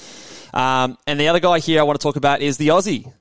[0.52, 3.12] Um, and the other guy here I want to talk about is the Aussie.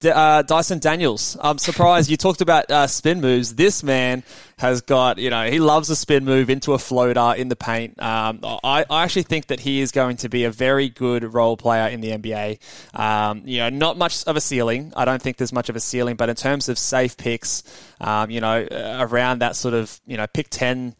[0.00, 1.38] D- uh, Dyson Daniels.
[1.40, 3.54] I'm surprised you talked about uh, spin moves.
[3.54, 4.24] This man
[4.58, 8.00] has got, you know, he loves a spin move into a floater in the paint.
[8.00, 11.56] Um, I, I actually think that he is going to be a very good role
[11.56, 12.58] player in the NBA.
[12.98, 14.92] Um, you know, not much of a ceiling.
[14.94, 17.62] I don't think there's much of a ceiling, but in terms of safe picks,
[17.98, 20.94] um, you know, around that sort of, you know, pick 10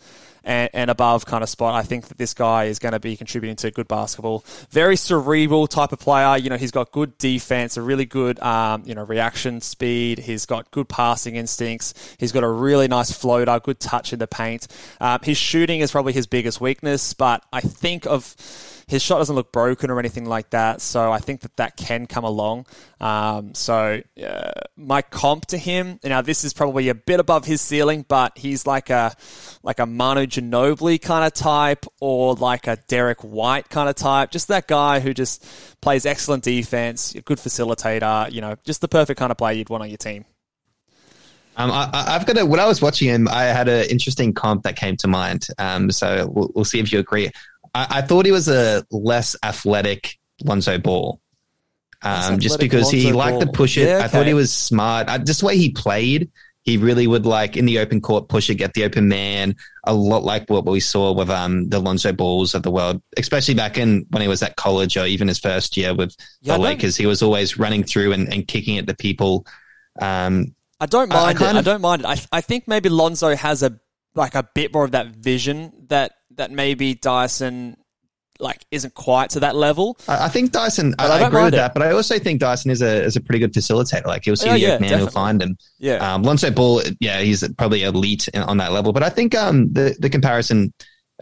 [0.47, 1.75] and, and above kind of spot.
[1.75, 4.45] I think that this guy is going to be contributing to good basketball.
[4.71, 6.39] Very cerebral type of player.
[6.39, 10.21] You know, he's got good defense, a really good, um, you know, reaction speed.
[10.21, 11.93] He's got good passing instincts.
[12.19, 14.69] He's got a really nice floater, good touch in the paint.
[15.01, 18.37] Um, his shooting is probably his biggest weakness, but I think of
[18.89, 20.81] his shot doesn't look broken or anything like that.
[20.81, 22.67] So I think that that can come along.
[23.01, 27.61] Um, so uh, my comp to him, now this is probably a bit above his
[27.61, 29.17] ceiling, but he's like a
[29.65, 34.31] like a Manu Ginobili kind of type, or like a Derrick White kind of type.
[34.31, 35.45] Just that guy who just
[35.81, 38.31] plays excellent defense, good facilitator.
[38.31, 40.25] You know, just the perfect kind of player you'd want on your team.
[41.59, 44.63] Um, I, I've got a, when I was watching him, I had an interesting comp
[44.65, 45.49] that came to mind.
[45.59, 47.31] Um, so we'll, we'll see if you agree.
[47.77, 51.21] I, I thought he was a less athletic Lonzo Ball.
[52.03, 53.89] Um, just because he Lonzo liked to push it.
[53.89, 55.09] Yeah, I thought he was smart.
[55.09, 56.31] I, just the way he played,
[56.63, 59.95] he really would like in the open court push it, get the open man, a
[59.95, 63.79] lot like what we saw with um, the Lonzo Balls of the world, especially back
[63.79, 66.97] in when he was at college or even his first year with Yeah, the Lakers.
[66.97, 69.47] He was always running through and, and kicking at the people.
[70.01, 71.45] Um, I don't I- I mind it.
[71.45, 72.07] kind I don't mind it.
[72.07, 73.79] I, I think maybe Lonzo has a
[74.15, 77.77] like a bit more of that vision that that maybe Dyson
[78.39, 79.97] like isn't quite to that level.
[80.09, 80.95] I think Dyson.
[80.99, 81.57] But I I, agree with it.
[81.57, 84.05] that, but I also think Dyson is a is a pretty good facilitator.
[84.07, 85.57] Like he'll see Oh, the yeah, man, he'll find him.
[85.79, 85.97] Yeah.
[86.15, 88.93] Um, Lonzo Ball, yeah, he's probably elite in, on that level.
[88.93, 90.73] But I think um, the the comparison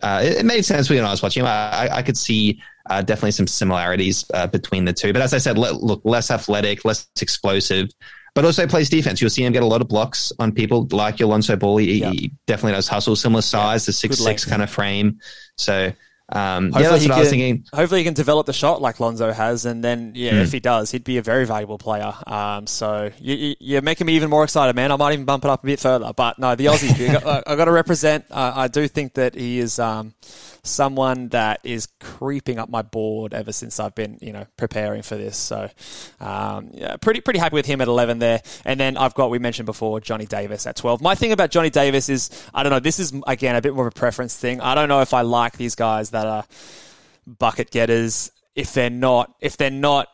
[0.03, 1.47] uh, it, it made sense when I was watching him.
[1.47, 2.61] I, I- I could see
[2.91, 5.13] uh, definitely some similarities uh, between the two.
[5.13, 7.91] But as I said, le- look less athletic, less explosive.
[8.35, 9.21] But also plays defense.
[9.21, 11.77] You'll see him get a lot of blocks on people like your Lonzo Ball.
[11.79, 12.11] He, Yeah.
[12.11, 14.49] he definitely does hustle, similar size, the six six length.
[14.49, 15.21] kind of frame.
[15.57, 15.93] So
[16.33, 17.65] um, Hopefully yeah, that's he what I was can- thinking.
[17.75, 20.37] Hopefully, he can develop the shot like Lonzo has, and then yeah, Hmm.
[20.39, 22.13] if he does, he'd be a very valuable player.
[22.27, 24.91] Um, so you, you, you're making me even more excited, man.
[24.91, 26.13] I might even bump it up a bit further.
[26.17, 28.25] But no, the Aussie, I got to represent.
[28.31, 30.15] Uh, I do think that he is um,
[30.65, 35.17] someone that is creeping up my board ever since I've been, you know, preparing for
[35.17, 35.37] this.
[35.37, 35.71] So
[36.21, 38.43] um, yeah, pretty pretty happy with him at 11 there.
[38.65, 41.01] And then I've got we mentioned before Johnny Davis at 12.
[41.03, 42.81] My thing about Johnny Davis is I don't know.
[42.81, 44.61] This is again a bit more of a preference thing.
[44.61, 46.45] I don't know if I like these guys that are
[47.27, 50.09] bucket getters if they're not if they're not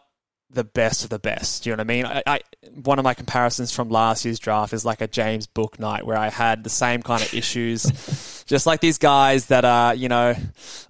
[0.52, 1.62] the best of the best.
[1.62, 2.06] Do you know what I mean?
[2.06, 2.40] I, I
[2.82, 6.28] one of my comparisons from last year's draft is like a James Bouknight where I
[6.28, 10.34] had the same kind of issues, just like these guys that are you know,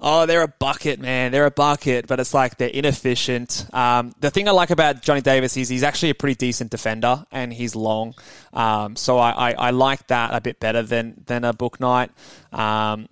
[0.00, 3.66] oh they're a bucket man, they're a bucket, but it's like they're inefficient.
[3.72, 7.24] Um, the thing I like about Johnny Davis is he's actually a pretty decent defender
[7.30, 8.14] and he's long,
[8.52, 12.10] um, so I, I, I like that a bit better than than a Book night.
[12.52, 13.08] Um,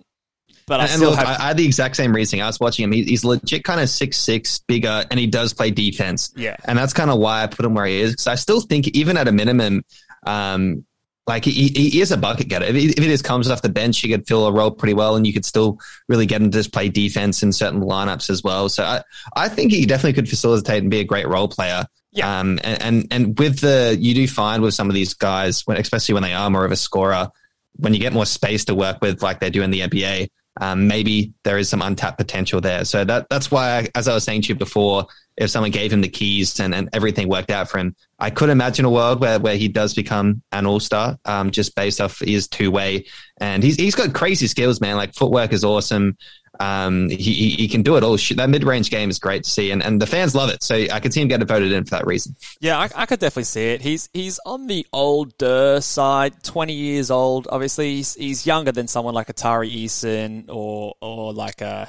[0.69, 2.41] but I And still look, have I, I had the exact same reasoning.
[2.41, 2.91] I was watching him.
[2.93, 6.31] He, he's legit kind of six six, bigger, and he does play defense.
[6.37, 6.55] Yeah.
[6.65, 8.11] and that's kind of why I put him where he is.
[8.13, 9.83] Because I still think, even at a minimum,
[10.25, 10.85] um,
[11.27, 12.65] like he, he is a bucket getter.
[12.65, 14.93] If he, if he just comes off the bench, he could fill a role pretty
[14.93, 18.29] well, and you could still really get him to just play defense in certain lineups
[18.29, 18.69] as well.
[18.69, 19.03] So I,
[19.35, 21.85] I think he definitely could facilitate and be a great role player.
[22.11, 22.39] Yeah.
[22.39, 25.77] Um, and, and and with the you do find with some of these guys, when
[25.77, 27.29] especially when they are more of a scorer,
[27.75, 30.29] when you get more space to work with, like they do in the NBA,
[30.59, 32.85] um, maybe there is some untapped potential there.
[32.85, 36.01] So that that's why, as I was saying to you before, if someone gave him
[36.01, 39.39] the keys and, and everything worked out for him, I could imagine a world where,
[39.39, 43.05] where he does become an all star, um, just based off his two way.
[43.39, 44.97] And he's he's got crazy skills, man.
[44.97, 46.17] Like footwork is awesome.
[46.59, 48.17] Um, he, he can do it all.
[48.35, 50.61] That mid range game is great to see, and, and the fans love it.
[50.61, 52.35] So I could see him getting voted in for that reason.
[52.59, 53.81] Yeah, I, I could definitely see it.
[53.81, 57.47] He's he's on the older side, twenty years old.
[57.49, 61.87] Obviously, he's, he's younger than someone like Atari Eason or or like a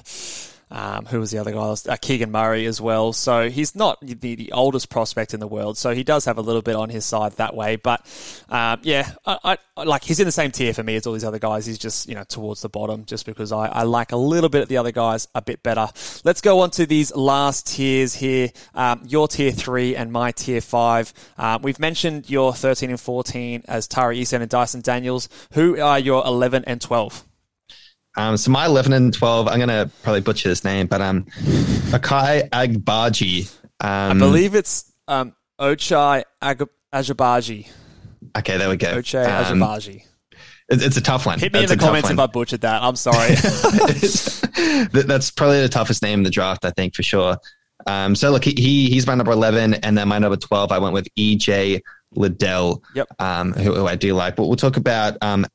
[0.71, 1.61] um, who was the other guy?
[1.61, 3.13] Uh, Keegan Murray as well.
[3.13, 5.77] So he's not the, the oldest prospect in the world.
[5.77, 7.77] So he does have a little bit on his side that way.
[7.77, 8.01] But
[8.49, 11.25] um, yeah, I, I, like he's in the same tier for me as all these
[11.25, 11.67] other guys.
[11.67, 14.63] He's just you know towards the bottom, just because I, I like a little bit
[14.63, 15.89] of the other guys a bit better.
[16.25, 18.51] Let's go on to these last tiers here.
[18.75, 21.13] Um, your tier three and my tier five.
[21.37, 25.29] Uh, we've mentioned your thirteen and fourteen as Tari Eason and Dyson Daniels.
[25.53, 27.25] Who are your eleven and twelve?
[28.17, 31.25] Um, so my 11 and 12, I'm going to probably butcher this name, but um,
[31.93, 33.51] Akai Agbaji.
[33.81, 37.69] Um, I believe it's um, Ochai Ag- Ajabaji.
[38.37, 38.97] Okay, there we go.
[38.97, 40.03] Ochai Um, Ajabaji.
[40.71, 41.39] it- it's a tough one.
[41.39, 42.19] Hit me That's in the comments if.
[42.19, 42.83] I butchered that.
[42.83, 43.35] I'm sorry.
[44.93, 47.37] That's probably the toughest name in the draft, I think, for sure.
[47.87, 50.79] Um, so look, he, he he's my number 11, and then my number 12, I
[50.79, 51.81] went with EJ
[52.15, 53.07] Liddell, Yep.
[53.19, 54.37] um, who, who I do like.
[54.37, 55.47] But we'll talk about um,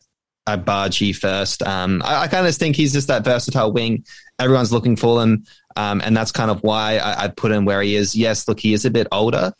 [0.48, 1.64] Abaji first.
[1.64, 4.06] Um, I, I kind of think he's just that versatile wing.
[4.40, 5.46] Everyone's looking for him.
[5.78, 8.16] Um, and that's kind of why I, I put him where he is.
[8.16, 9.52] Yes, look, he is a bit older,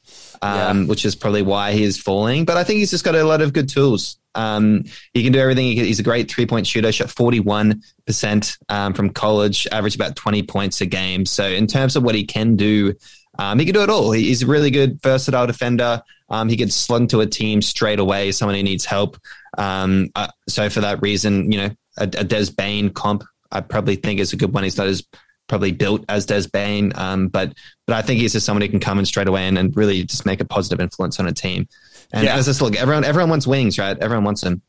[0.42, 0.86] um, Yeah.
[0.88, 2.46] which is probably why he is falling.
[2.46, 4.18] But I think he's just got a lot of good tools.
[4.34, 4.84] Um,
[5.14, 5.66] he can do everything.
[5.66, 6.92] He- He's a great three point shooter.
[6.94, 11.26] Shot forty one percent um, from college, averaged about twenty points a game.
[11.26, 12.94] So in terms of what he can do,
[13.38, 14.12] um, he can do it all.
[14.12, 16.02] He's a really good versatile defender.
[16.30, 18.32] Um, he can slug into a team straight away.
[18.32, 19.18] Someone who needs help.
[19.58, 23.96] Um, uh, so for that reason, you know, a, a Des Bane comp, I probably
[23.96, 24.64] think is a good one.
[24.64, 25.04] He's not as
[25.48, 27.54] probably built as Des Bane, um, but
[27.88, 30.04] but I think he's just someone who can come in straight away and, and really
[30.04, 31.68] just make a positive influence on a team.
[32.12, 32.36] And Yeah.
[32.36, 33.98] as this look, everyone everyone wants wings, right?
[33.98, 34.62] Everyone wants him.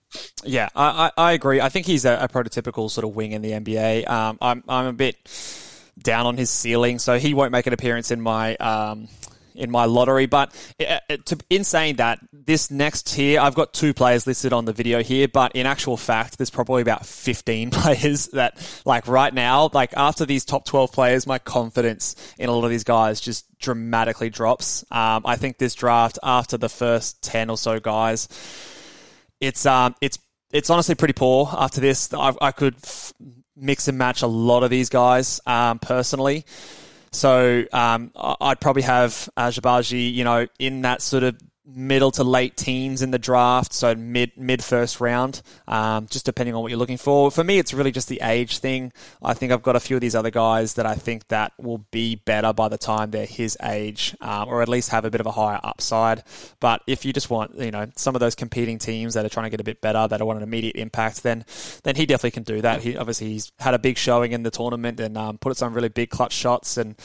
[0.45, 1.61] Yeah, I, I, I agree.
[1.61, 4.09] I think he's a, a prototypical sort of wing in the NBA.
[4.09, 5.17] Um, I'm I'm a bit
[5.99, 9.09] down on his ceiling, so he won't make an appearance in my um,
[9.57, 10.27] in my lottery.
[10.27, 11.17] But uh, uh,
[11.51, 15.29] in saying that, this next tier, I've got two players listed on the video here,
[15.29, 20.27] but in actual fact, there's probably about 15 players that, like right now, like after
[20.27, 24.85] these top 12 players, my confidence in a lot of these guys just dramatically drops.
[24.91, 28.29] Um, I think this draft, after the first 10 or so guys,
[29.41, 30.19] it's um, it's
[30.53, 32.13] it's honestly pretty poor after this.
[32.15, 33.13] I, I could f-
[33.57, 36.45] mix and match a lot of these guys um, personally.
[37.17, 39.51] So um, I'd probably have uh,
[39.97, 41.37] you know, in that sort of
[41.67, 46.55] middle to late teens in the draft, so mid mid first round, um, just depending
[46.55, 47.31] on what you're looking for.
[47.31, 48.93] For me, it's really just the age thing.
[49.23, 51.85] I think I've got a few of these other guys that I think that will
[51.91, 55.21] be better by the time they're his age, um, or at least have a bit
[55.21, 56.23] of a higher upside.
[56.61, 59.45] But if you just want, you know, some of those competing teams that are trying
[59.47, 61.45] to get a bit better, that want an immediate impact, then
[61.85, 62.83] then he definitely can do that.
[62.83, 65.89] He obviously he's had a big showing in the tournament and um, put some really
[65.89, 66.97] big clutch shots, and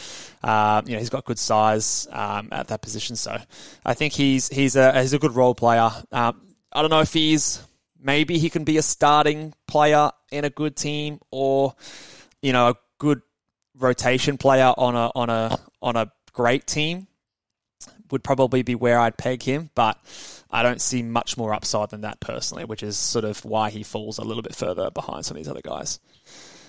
[0.44, 3.16] uh, you know he's got good size um, at that position.
[3.16, 3.38] So
[3.86, 5.90] I think he's he's a he's a good role player.
[6.12, 7.62] Um, I don't know if he's
[8.00, 11.76] maybe he can be a starting player in a good team, or
[12.42, 13.22] you know a good
[13.78, 17.08] rotation player on a on a on a great team
[18.12, 19.98] would probably be where I'd peg him, but
[20.50, 23.84] I don't see much more upside than that personally, which is sort of why he
[23.84, 26.00] falls a little bit further behind some of these other guys.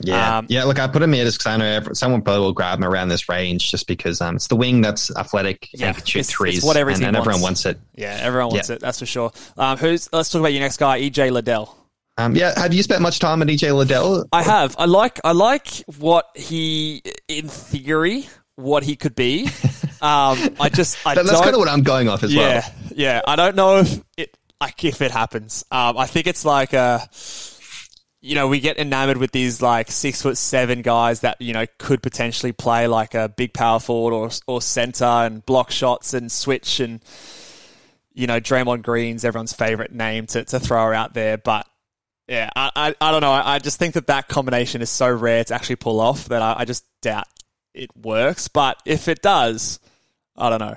[0.01, 0.65] Yeah, Um, yeah.
[0.65, 2.85] Look, I put him here just because I know every- someone probably will grab him
[2.85, 6.19] around this range, just because um, it's the wing that's athletic Yeah, and can shoot
[6.21, 7.65] it's- it's threes, what every and, and everyone wants.
[7.65, 7.81] wants it.
[7.95, 8.77] Yeah, everyone wants Yeah.
[8.77, 8.81] it.
[8.81, 9.33] That's for sure.
[9.57, 10.09] Um, who's?
[10.13, 11.77] Let's talk about your next guy, EJ Liddell.
[12.19, 14.27] Um, yeah, have you spent much time at EJ Liddell?
[14.33, 14.75] I have.
[14.79, 15.19] I like.
[15.25, 15.69] I like
[15.99, 19.49] what he, in theory, what he could be.
[20.03, 20.99] Um, I just.
[21.07, 22.63] I That- that's kind of what I'm going off as yeah, well.
[22.97, 23.21] yeah.
[23.25, 25.65] I don't know if it like if it happens.
[25.71, 27.09] Um, I think it's like a.
[28.25, 31.67] You know, we get enamored with these like six foot seven guys that you know
[31.79, 36.31] could potentially play like a big power forward or or center and block shots and
[36.31, 37.01] switch and
[38.15, 41.67] you know Draymond Green's everyone's favorite name to to throw out there, but
[42.29, 43.33] yeah, I, I, I don't know.
[43.33, 46.41] I, I just think that that combination is so rare to actually pull off that
[46.41, 47.27] I, I just doubt
[47.75, 48.49] it works.
[48.49, 49.81] But if it does,
[50.37, 50.77] I don't know.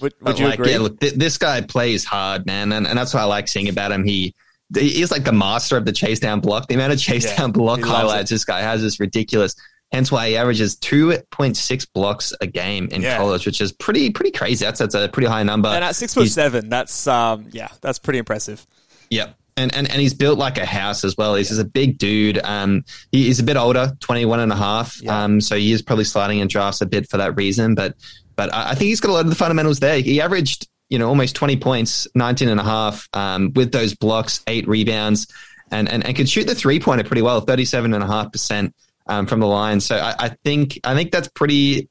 [0.00, 0.72] Would, would you like, agree?
[0.72, 3.68] Yeah, look, th- this guy plays hard, man, and, and that's what I like seeing
[3.68, 4.04] about him.
[4.04, 4.34] He
[4.76, 6.68] he's like the master of the chase down block.
[6.68, 9.54] The amount of chase Yeah, down block highlights this guy has is ridiculous.
[9.90, 13.18] Hence why he averages two point six blocks a game in Yeah.
[13.18, 14.64] college, which is pretty pretty crazy.
[14.64, 15.68] That's that's a pretty high number.
[15.68, 18.66] and at six foot He's- seven, that's um, yeah, that's pretty impressive.
[19.10, 19.36] Yep.
[19.58, 21.34] And, and and he's built like a house as well.
[21.34, 22.38] He's just a big dude.
[22.42, 24.98] Um, he, he's a bit older, 21 and a half.
[25.02, 25.24] Yeah.
[25.24, 27.74] Um, so he is probably sliding in drafts a bit for that reason.
[27.74, 27.94] But
[28.34, 30.00] but I I think he's got a lot of the fundamentals there.
[30.00, 34.42] He averaged, you know, almost 20 points, 19 and a half, um, with those blocks,
[34.46, 35.26] eight rebounds,
[35.70, 38.74] and, and, and could shoot the three pointer pretty well, 37 and a half percent
[39.06, 39.80] um, from the line.
[39.80, 41.88] So I, I think I think that's pretty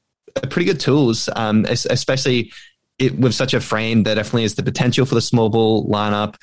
[0.52, 2.52] pretty good tools, um, especially
[3.00, 6.36] it, with such a frame that definitely has the potential for the small ball lineup.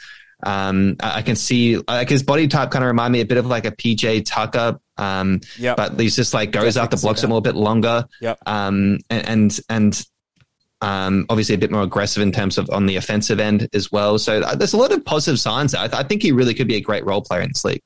[0.44, 3.38] Um, I I can see like his body type kind of remind me a bit
[3.38, 4.80] of like a PJ Tucker.
[4.96, 5.76] Um, Yep.
[5.76, 8.06] but he's just like goes can see blocks a little bit longer.
[8.20, 8.38] Yep.
[8.46, 10.06] Um, and and, and
[10.80, 14.18] um, obviously a bit more aggressive in terms of on the offensive end as well.
[14.18, 15.74] So uh, there's a lot of positive signs.
[15.74, 17.82] I, th- I think he really could be a great role player in this league.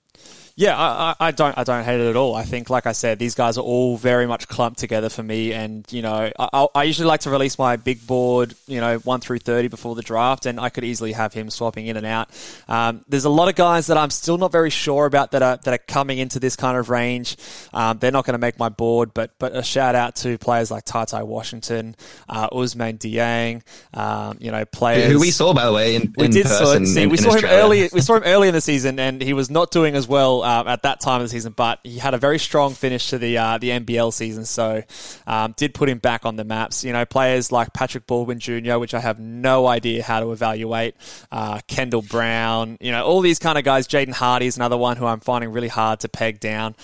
[0.55, 2.35] Yeah, I, I don't I don't hate it at all.
[2.35, 5.53] I think, like I said, these guys are all very much clumped together for me.
[5.55, 9.21] And you know, I, I- usually like to release my big board, you know, one
[9.21, 12.29] through thirty before the draft, and I could easily have him swapping in and out.
[12.69, 15.57] Um, there's a lot of guys that I'm still not very sure about that are
[15.57, 17.37] that are coming into this kind of range.
[17.73, 20.71] Um, they're not going to make my board, but but a shout out to players
[20.71, 21.97] like TyTy Washington,
[22.29, 23.63] uh, Ousmane Dieng,
[23.99, 26.59] um, you know, players Who we saw, by the way, in, we in did saw,
[26.59, 26.85] person.
[26.87, 27.89] see, in- we saw him early.
[27.91, 30.69] We saw him early in the season, and he was not doing as well um,
[30.69, 31.53] at that time of the season.
[31.57, 34.83] But he had a very strong finish to the uh, the NBL season, so
[35.27, 36.85] um, did put him back on the maps.
[36.85, 40.95] You know, players like Patrick Baldwin Jr., which I have no idea how to evaluate.
[41.31, 43.87] Uh, Kendall Brown, you know, all these kind of guys.
[43.87, 46.75] Jaden Hardy is another one who I'm finding really hard to peg down.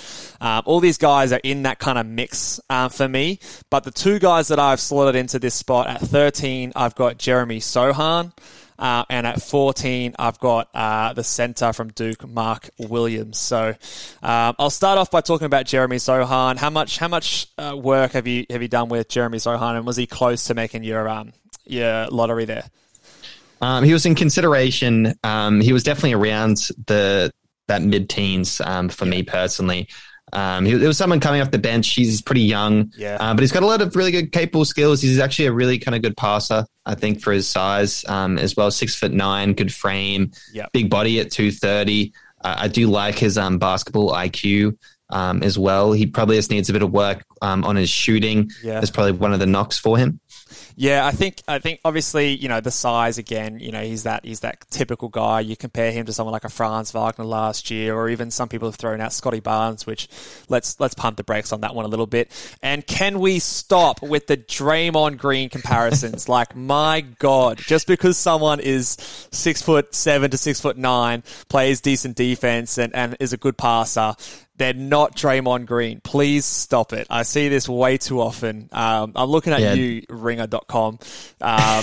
[0.40, 3.38] Um, all these guys are in that kind of mix uh, for me.
[3.70, 7.61] But the two guys that I've slotted into this spot at 13, I've got Jeremy
[7.61, 8.32] Sochan.
[8.79, 13.39] Uh, and at 14, I've got uh, the center from Duke, Mark Williams.
[13.39, 13.74] So
[14.22, 16.57] um, I'll start off by talking about Jeremy Sochan.
[16.57, 19.87] How much how much uh, work have you have you done with Jeremy Sochan, and
[19.87, 21.33] was he close to making your um,
[21.66, 22.64] your lottery there?
[23.61, 25.14] Um, he was in consideration.
[25.24, 27.33] Um, he was definitely around the
[27.66, 29.89] that mid teens um, for me personally.
[30.33, 31.89] Um, he, there was someone coming off the bench.
[31.95, 33.16] He's pretty young, Yeah.
[33.20, 35.01] uh, but he's got a lot of really good capable skills.
[35.01, 38.57] He's actually a really kind of good passer, I think, for his size um, as
[38.57, 38.70] well.
[38.70, 40.72] Six foot nine, good frame, Yep.
[40.72, 42.12] big body at two thirty.
[42.45, 44.76] Uh, I do like his um, basketball IQ
[45.11, 45.93] um, as well.
[45.93, 48.51] He probably just needs a bit of work um, on his shooting.
[48.62, 48.74] Yeah.
[48.74, 50.20] That's probably one of the knocks for him.
[50.76, 53.61] Yeah, I think I think obviously you know the size again.
[53.61, 55.40] You know he's that he's that typical guy.
[55.40, 58.68] You compare him to someone like a Franz Wagner last year, or even some people
[58.68, 59.86] have thrown out Scottie Barnes.
[59.86, 60.09] Which
[60.49, 62.30] let's let's pump the brakes on that one a little bit.
[62.62, 66.28] And can we stop with the Draymond Green comparisons?
[66.28, 68.96] like my god, just because someone is
[69.30, 73.57] six foot seven to six foot nine, plays decent defense, and, and is a good
[73.57, 74.14] passer
[74.59, 76.00] they're not Draymond Green.
[76.02, 77.06] Please stop it.
[77.09, 78.68] I see this way too often.
[78.72, 79.72] Um, I'm looking at Yeah.
[79.74, 80.98] you, ringer.com.
[81.40, 81.59] Um,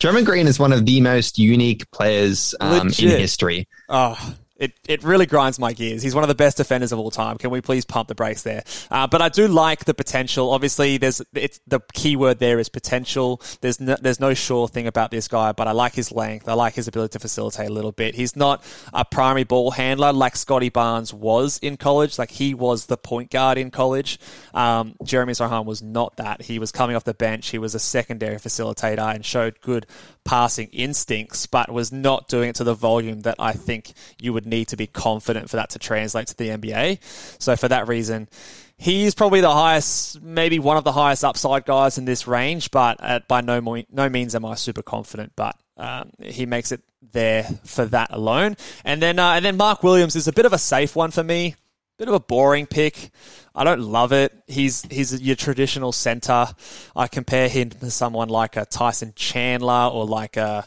[0.00, 3.68] Draymond Green is one of the most unique players um, in history.
[3.88, 6.02] oh, it, it really grinds my gears.
[6.02, 7.36] He's one of the best defenders of all time.
[7.38, 8.62] Can we please pump the brakes there?
[8.90, 10.50] Uh, but I do like the potential.
[10.50, 13.40] Obviously, there's it's the key word there is potential.
[13.60, 16.48] There's no, there's no sure thing about this guy, but I like his length.
[16.48, 18.14] I like his ability to facilitate a little bit.
[18.14, 22.18] He's not a primary ball handler like Scottie Barnes was in college.
[22.18, 24.18] Like he was the point guard in college.
[24.54, 26.42] Um, Jeremy Sochan was not that.
[26.42, 27.48] He was coming off the bench.
[27.48, 29.86] He was a secondary facilitator and showed good
[30.24, 34.45] passing instincts, but was not doing it to the volume that I think you would
[34.46, 36.98] need to be confident for that to translate to the NBA.
[37.40, 38.28] So for that reason,
[38.76, 43.02] he's probably the highest, maybe one of the highest upside guys in this range, but
[43.02, 46.82] at, by no, mo- no means am I super confident, but um, he makes it
[47.12, 48.56] there for that alone.
[48.84, 51.22] And then, uh, and then Mark Williams is a bit of a safe one for
[51.22, 51.54] me.
[51.98, 53.10] Bit of a boring pick.
[53.54, 54.30] I don't love it.
[54.46, 56.48] He's he's your traditional center.
[56.94, 60.66] I compare him to someone like a Tyson Chandler or like a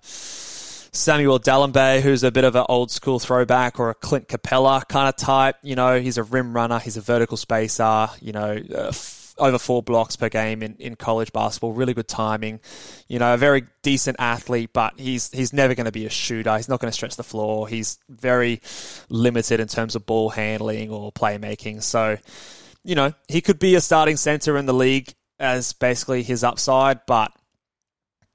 [0.91, 5.07] Samuel Dalembert, who's a bit of an old school throwback, or a Clint Capela kind
[5.07, 5.55] of type.
[5.61, 6.79] You know, he's a rim runner.
[6.79, 8.09] He's a vertical spacer.
[8.21, 8.91] You know, uh,
[9.39, 11.73] over four blocks per game in, in college basketball.
[11.73, 12.59] Really good timing.
[13.07, 16.55] You know, a very decent athlete, but he's he's never going to be a shooter.
[16.55, 17.67] He's not going to stretch the floor.
[17.67, 18.61] He's very
[19.09, 21.83] limited in terms of ball handling or playmaking.
[21.83, 22.17] So,
[22.83, 27.05] you know, he could be a starting center in the league as basically his upside,
[27.05, 27.31] but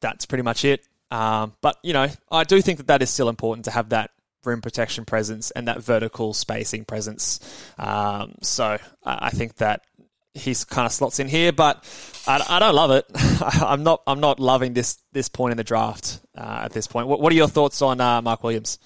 [0.00, 0.86] that's pretty much it.
[1.15, 4.11] Um, but you know, I do think that that is still important to have that
[4.45, 7.39] rim protection presence and that vertical spacing presence.
[7.79, 9.83] Um, so I think that
[10.35, 11.85] he's kind of slots in here, but
[12.27, 13.07] I, I don't love it.
[13.62, 14.03] I'm not.
[14.09, 17.07] I'm not loving this this point in the draft uh, at this point.
[17.07, 18.81] What, what are your thoughts on uh, Mark Williams?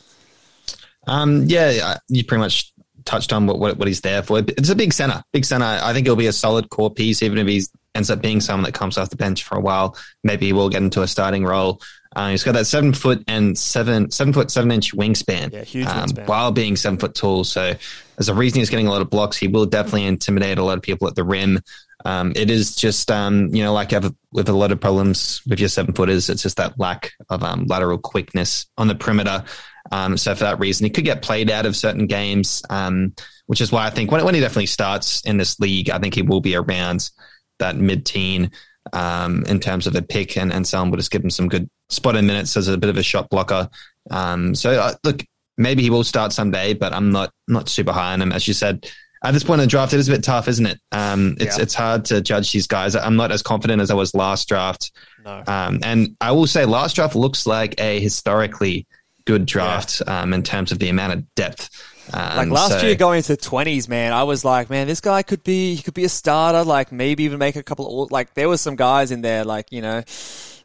[1.07, 2.75] Um, yeah, you pretty much
[3.07, 4.41] touched on what, what what he's there for.
[4.41, 5.65] It's a big center, big center.
[5.65, 7.63] I think he'll be a solid core piece, even if he
[7.95, 9.97] ends up being someone that comes off the bench for a while.
[10.23, 11.81] Maybe he will get into a starting role.
[12.17, 15.87] Uh, he's got that seven foot and seven seven foot seven inch wingspan, Yeah, huge
[15.87, 16.27] um, wingspan.
[16.27, 17.45] while being seven foot tall.
[17.45, 17.75] So
[18.17, 19.37] there's a reason he's getting a lot of blocks.
[19.37, 21.61] He will definitely intimidate a lot of people at the rim.
[22.05, 25.59] Um, it is just, um, you know, like have with a lot of problems with
[25.61, 29.45] your seven footers, it's just that lack of um, lateral quickness on the perimeter.
[29.91, 33.15] Um, so for that reason, he could get played out of certain games, um,
[33.47, 36.15] which is why I think when, when he definitely starts in this league, I think
[36.15, 37.11] he will be around
[37.59, 38.53] that mid teen
[38.93, 41.69] um, in terms of a pick, and, and someone will just give him some good
[41.89, 43.69] spot in minutes as a bit of a shot blocker.
[44.11, 45.25] Um, so uh, look,
[45.57, 48.33] maybe he will start someday, but I'm not not super high on him.
[48.33, 48.87] As you said,
[49.25, 50.79] at this point in the draft, it is a bit tough, isn't it?
[50.93, 51.63] Um, it's Yeah.
[51.63, 52.95] it's hard to judge these guys.
[52.95, 54.93] I'm not as confident as I was last draft.
[55.25, 55.43] No.
[55.47, 58.87] Um, and I will say, last draft looks like a historically
[59.25, 61.69] good draft um, in terms of the amount of depth.
[62.13, 65.23] Um, Like last so- year, going into twenties, man, I was like, man, this guy
[65.23, 66.65] could be, he could be a starter.
[66.65, 68.03] Like maybe even make a couple.
[68.05, 70.03] Of, like there was some guys in there, like you know,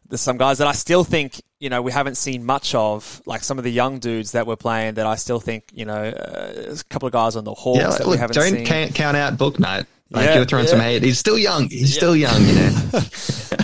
[0.10, 3.22] there's some guys that I still think, you know, we haven't seen much of.
[3.26, 5.94] Like some of the young dudes that were playing, that I still think, you know,
[6.10, 8.66] uh, a couple of guys on the Hawks yeah, that we look, haven't don't seen.
[8.66, 9.86] count, count out Bouknight.
[10.12, 10.72] Like Yeah, you're throwing yeah.
[10.72, 11.02] some hate.
[11.02, 11.70] He's still young.
[11.70, 12.70] He's still young, you know.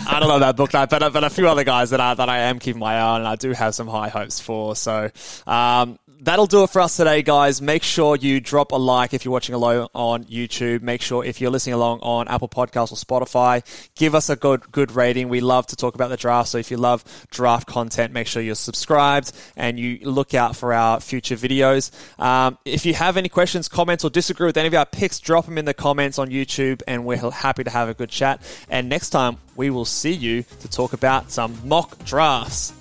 [0.08, 2.40] I don't know about Bouknight, but but a few other guys that I that I
[2.40, 4.76] am keeping my eye on, and I do have some high hopes for.
[4.76, 5.12] So
[5.46, 7.62] um, that'll do it for us today, guys.
[7.62, 10.82] Make sure you drop a like if you're watching along on YouTube.
[10.82, 13.64] Make sure if you're listening along on Apple Podcasts or Spotify,
[13.96, 15.30] give us a good good rating.
[15.30, 18.42] We love to talk about the draft, so if you love draft content, make sure
[18.42, 21.92] you're subscribed and you look out for our future videos.
[22.20, 25.46] Um, if you have any questions, comments, or disagree with any of our picks, drop
[25.46, 28.42] them in the comments on YouTube, and we're happy to have a good chat.
[28.70, 32.74] And next time, we will see you to talk about some mock drafts.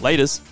[0.00, 0.51] Laters.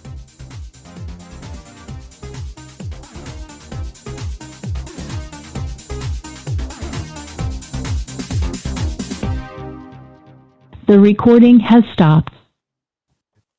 [10.91, 12.40] The recording has stopped.